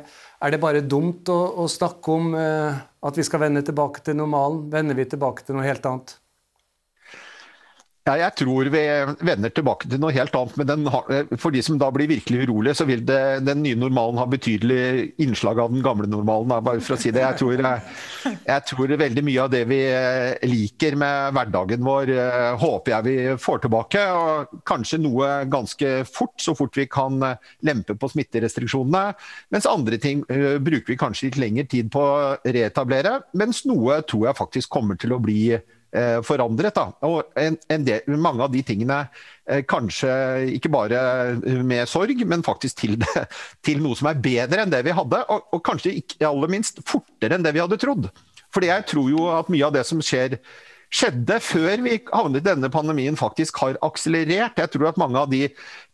er 0.43 0.51
det 0.51 0.61
bare 0.61 0.85
dumt 0.85 1.29
å, 1.31 1.39
å, 1.63 1.65
snakke 1.71 2.11
om 2.11 2.35
eh, 2.37 2.81
at 3.01 3.17
vi 3.17 3.25
skal 3.25 3.47
vende 3.47 3.63
tilbake 3.65 4.03
til 4.05 4.19
normalen? 4.19 4.67
Vender 4.69 4.99
vi 4.99 5.09
tilbake 5.09 5.47
til 5.47 5.57
noe 5.57 5.65
helt 5.65 5.87
annet? 5.89 6.18
Ja, 8.09 8.15
jeg 8.17 8.33
tror 8.41 8.69
vi 8.73 8.81
vender 9.21 9.51
tilbake 9.53 9.85
til 9.85 9.99
noe 10.01 10.13
helt 10.15 10.33
annet. 10.33 10.55
Men 10.57 10.69
den, 10.69 10.87
for 11.37 11.53
de 11.53 11.61
som 11.61 11.77
da 11.77 11.91
blir 11.93 12.09
virkelig 12.09 12.47
urolige, 12.47 12.79
så 12.79 12.87
vil 12.89 13.03
det, 13.05 13.19
den 13.45 13.61
nye 13.61 13.77
normalen 13.77 14.17
ha 14.17 14.25
betydelig 14.29 15.11
innslag 15.21 15.61
av 15.61 15.69
den 15.75 15.83
gamle 15.85 16.09
normalen. 16.09 16.49
bare 16.49 16.81
for 16.81 16.95
å 16.95 16.99
si 16.99 17.13
det. 17.13 17.21
Jeg 17.21 17.37
tror, 17.37 17.53
jeg, 17.61 18.33
jeg 18.47 18.65
tror 18.71 18.95
veldig 19.03 19.25
mye 19.27 19.45
av 19.45 19.53
det 19.53 19.61
vi 19.69 19.79
eh, 19.85 20.49
liker 20.49 20.97
med 20.97 21.37
hverdagen 21.37 21.85
vår, 21.85 22.13
eh, 22.15 22.49
håper 22.63 22.95
jeg 22.95 23.07
vi 23.09 23.17
får 23.45 23.65
tilbake. 23.67 24.05
og 24.09 24.59
Kanskje 24.65 25.01
noe 25.05 25.31
ganske 25.51 25.93
fort, 26.09 26.37
så 26.41 26.57
fort 26.57 26.81
vi 26.81 26.89
kan 26.89 27.21
eh, 27.21 27.49
lempe 27.69 27.93
på 27.93 28.09
smitterestriksjonene. 28.09 29.13
Mens 29.53 29.69
andre 29.69 30.01
ting 30.01 30.25
bruker 30.25 30.95
vi 30.95 30.97
kanskje 30.97 31.29
litt 31.29 31.43
lengre 31.43 31.69
tid 31.69 31.93
på 31.93 32.01
å 32.01 32.37
reetablere. 32.41 33.19
Mens 33.37 33.67
noe 33.69 34.01
tror 34.09 34.31
jeg 34.31 34.39
faktisk 34.39 34.73
kommer 34.73 34.97
til 34.97 35.13
å 35.13 35.21
bli 35.21 35.43
forandret. 36.25 36.75
Da. 36.75 36.91
Og 37.07 37.33
en, 37.39 37.57
en 37.71 37.85
del, 37.85 38.17
mange 38.21 38.45
av 38.45 38.53
de 38.53 38.61
tingene 38.65 38.99
eh, 39.49 39.63
kanskje 39.69 40.11
ikke 40.55 40.71
bare 40.73 41.01
med 41.65 41.89
sorg, 41.89 42.23
men 42.29 42.45
faktisk 42.45 42.83
til, 42.83 42.97
det, 43.01 43.25
til, 43.65 43.81
noe 43.83 43.97
som 43.97 44.11
er 44.11 44.21
bedre 44.23 44.63
enn 44.63 44.73
det 44.73 44.83
vi 44.85 44.95
hadde. 44.95 45.23
Og, 45.33 45.49
og 45.55 45.63
kanskje 45.65 45.95
ikke 46.01 46.29
aller 46.29 46.51
minst 46.51 46.83
fortere 46.89 47.37
enn 47.37 47.45
det 47.45 47.55
vi 47.57 47.63
hadde 47.63 47.79
trodd. 47.81 48.09
Fordi 48.53 48.71
jeg 48.71 48.87
tror 48.89 49.09
jo 49.11 49.27
at 49.33 49.49
mye 49.53 49.67
av 49.67 49.75
det 49.75 49.85
som 49.85 50.01
skjer 50.01 50.39
skjedde 50.89 51.37
før 51.45 51.83
vi 51.85 51.97
havnet 52.09 52.41
i 52.41 52.47
denne 52.47 52.69
pandemien, 52.73 53.17
faktisk 53.17 53.59
har 53.61 53.77
akselerert. 53.85 54.57
Jeg 54.57 54.71
tror 54.73 54.89
at 54.89 54.97
mange 54.97 55.21
av 55.21 55.29
de 55.29 55.43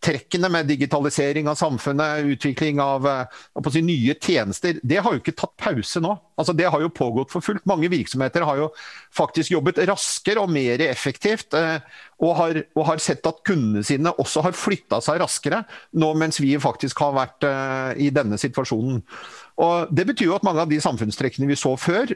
trekkene 0.05 0.47
med 0.51 0.69
digitalisering 0.69 1.49
av 1.51 1.58
samfunnet, 1.60 2.23
utvikling 2.36 2.79
av 2.84 3.08
eh, 3.10 3.41
si, 3.73 3.84
nye 3.84 4.15
tjenester, 4.15 4.79
det 4.84 5.01
har 5.03 5.15
jo 5.15 5.19
ikke 5.19 5.36
tatt 5.36 5.55
pause 5.60 5.99
nå. 6.03 6.13
Altså, 6.39 6.55
det 6.55 6.69
har 6.71 6.84
jo 6.84 6.91
pågått 6.95 7.34
for 7.34 7.43
fullt. 7.43 7.65
Mange 7.67 7.89
virksomheter 7.91 8.45
har 8.47 8.62
jo 8.62 8.69
faktisk 9.15 9.51
jobbet 9.55 9.84
raskere 9.89 10.43
og 10.43 10.53
mer 10.55 10.84
effektivt. 10.88 11.55
Eh, 11.60 11.84
og 12.23 12.38
har, 12.39 12.62
og 12.77 12.88
har 12.88 13.03
sett 13.03 13.27
at 13.27 13.41
kundene 13.47 13.84
sine 13.84 14.13
også 14.23 14.45
har 14.45 14.55
flytta 14.55 15.01
seg 15.03 15.19
raskere, 15.19 15.65
nå 15.99 16.13
mens 16.15 16.39
vi 16.39 16.53
faktisk 16.63 17.01
har 17.03 17.12
vært 17.12 17.43
uh, 17.43 17.91
i 17.99 18.08
denne 18.15 18.39
situasjonen. 18.39 19.01
Og 19.60 19.91
Det 19.91 20.05
betyr 20.08 20.29
jo 20.29 20.38
at 20.38 20.47
mange 20.47 20.63
av 20.63 20.71
de 20.71 20.79
samfunnstrekkene 20.79 21.49
vi 21.51 21.60
så 21.60 21.73
før, 21.75 22.13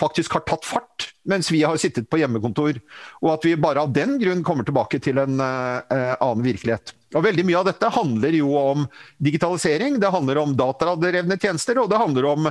faktisk 0.00 0.38
har 0.38 0.46
tatt 0.48 0.64
fart, 0.64 1.07
mens 1.28 1.50
vi 1.52 1.62
har 1.62 1.76
sittet 1.80 2.08
på 2.10 2.20
hjemmekontor. 2.20 2.80
Og 3.22 3.32
at 3.34 3.46
vi 3.46 3.56
bare 3.60 3.84
av 3.84 3.92
den 3.94 4.16
grunn 4.20 4.44
kommer 4.46 4.66
tilbake 4.66 5.00
til 5.04 5.20
en 5.20 5.40
uh, 5.40 5.80
annen 5.92 6.46
virkelighet. 6.46 6.94
Og 7.16 7.24
Veldig 7.24 7.44
mye 7.48 7.60
av 7.60 7.68
dette 7.70 7.88
handler 7.92 8.36
jo 8.36 8.52
om 8.58 8.84
digitalisering, 9.24 9.96
det 10.00 10.12
handler 10.12 10.42
om 10.42 10.54
datadrevne 10.56 11.38
tjenester, 11.40 11.80
og 11.80 11.88
det 11.88 12.00
handler 12.00 12.28
om, 12.28 12.48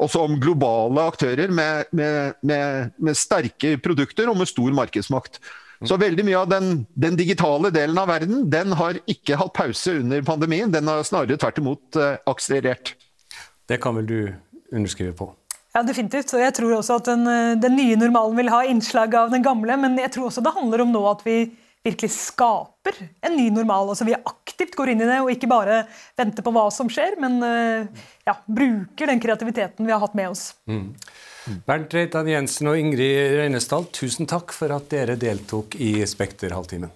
også 0.00 0.24
om 0.24 0.38
globale 0.40 1.04
aktører 1.10 1.52
med, 1.52 1.90
med, 1.92 2.38
med, 2.40 2.94
med, 2.96 3.18
sterke 3.18 3.76
produkter 3.84 4.30
og 4.30 4.38
med 4.40 4.48
stor 4.48 4.72
markedsmakt. 4.76 5.42
Så 5.86 5.98
veldig 6.00 6.24
mye 6.26 6.38
av 6.40 6.48
den, 6.50 6.70
den, 6.98 7.18
digitale 7.20 7.70
delen 7.70 8.00
av 8.00 8.08
verden 8.10 8.48
den 8.50 8.72
har 8.80 8.98
ikke 9.06 9.36
hatt 9.38 9.52
pause 9.54 9.98
under 10.00 10.24
pandemien, 10.26 10.72
den 10.74 10.88
har 10.90 11.04
snarere 11.06 11.38
tvert 11.38 11.60
imot 11.60 12.00
uh, 12.00 12.16
akselerert. 12.26 12.96
Det 13.68 13.78
kan 13.84 14.00
vel 14.00 14.08
du 14.08 14.20
underskrive 14.72 15.12
på? 15.14 15.28
Ja, 15.78 15.84
definitivt. 15.86 16.32
Og 16.34 16.42
jeg 16.42 16.54
tror 16.56 16.74
også 16.80 16.98
at 16.98 17.06
den, 17.06 17.24
eh, 17.30 17.54
den, 17.62 17.76
nye 17.78 17.96
normalen 18.00 18.36
vil 18.40 18.50
ha 18.50 18.64
innslag 18.66 19.14
av 19.14 19.30
den 19.30 19.44
gamle. 19.46 19.76
Men 19.78 19.94
jeg 20.00 20.10
tror 20.10 20.28
også 20.28 20.42
det 20.42 20.54
handler 20.56 20.82
om 20.82 20.90
nå 20.90 21.04
at 21.06 21.22
vi 21.26 21.38
virkelig 21.86 22.10
skaper 22.10 22.98
en 23.22 23.36
ny 23.36 23.46
normal. 23.54 23.92
Altså 23.92 24.04
Vi 24.04 24.16
aktivt 24.18 24.74
går 24.74 24.90
inn 24.90 25.04
i 25.04 25.06
det 25.06 25.20
og 25.22 25.30
ikke 25.30 25.50
bare 25.50 25.84
venter 26.18 26.42
på 26.42 26.52
hva 26.52 26.66
som 26.74 26.90
skjer, 26.90 27.14
men 27.22 27.38
eh, 27.46 28.04
ja, 28.26 28.34
bruker 28.44 29.06
den 29.06 29.22
kreativiteten 29.22 29.86
vi 29.86 29.94
har 29.94 30.02
hatt 30.02 30.18
med 30.18 30.34
oss. 30.34 30.50
Mm. 30.66 30.90
Bernt 31.64 31.94
Reitan 31.94 32.28
Jensen 32.28 32.68
og 32.68 32.76
Ingrid 32.76 33.38
Reinesdal, 33.38 33.86
tusen 33.94 34.26
takk 34.28 34.50
for 34.52 34.74
at 34.74 34.90
dere 34.90 35.14
deltok 35.16 35.78
i 35.78 35.94
Spekter-halvtimen. 36.04 36.90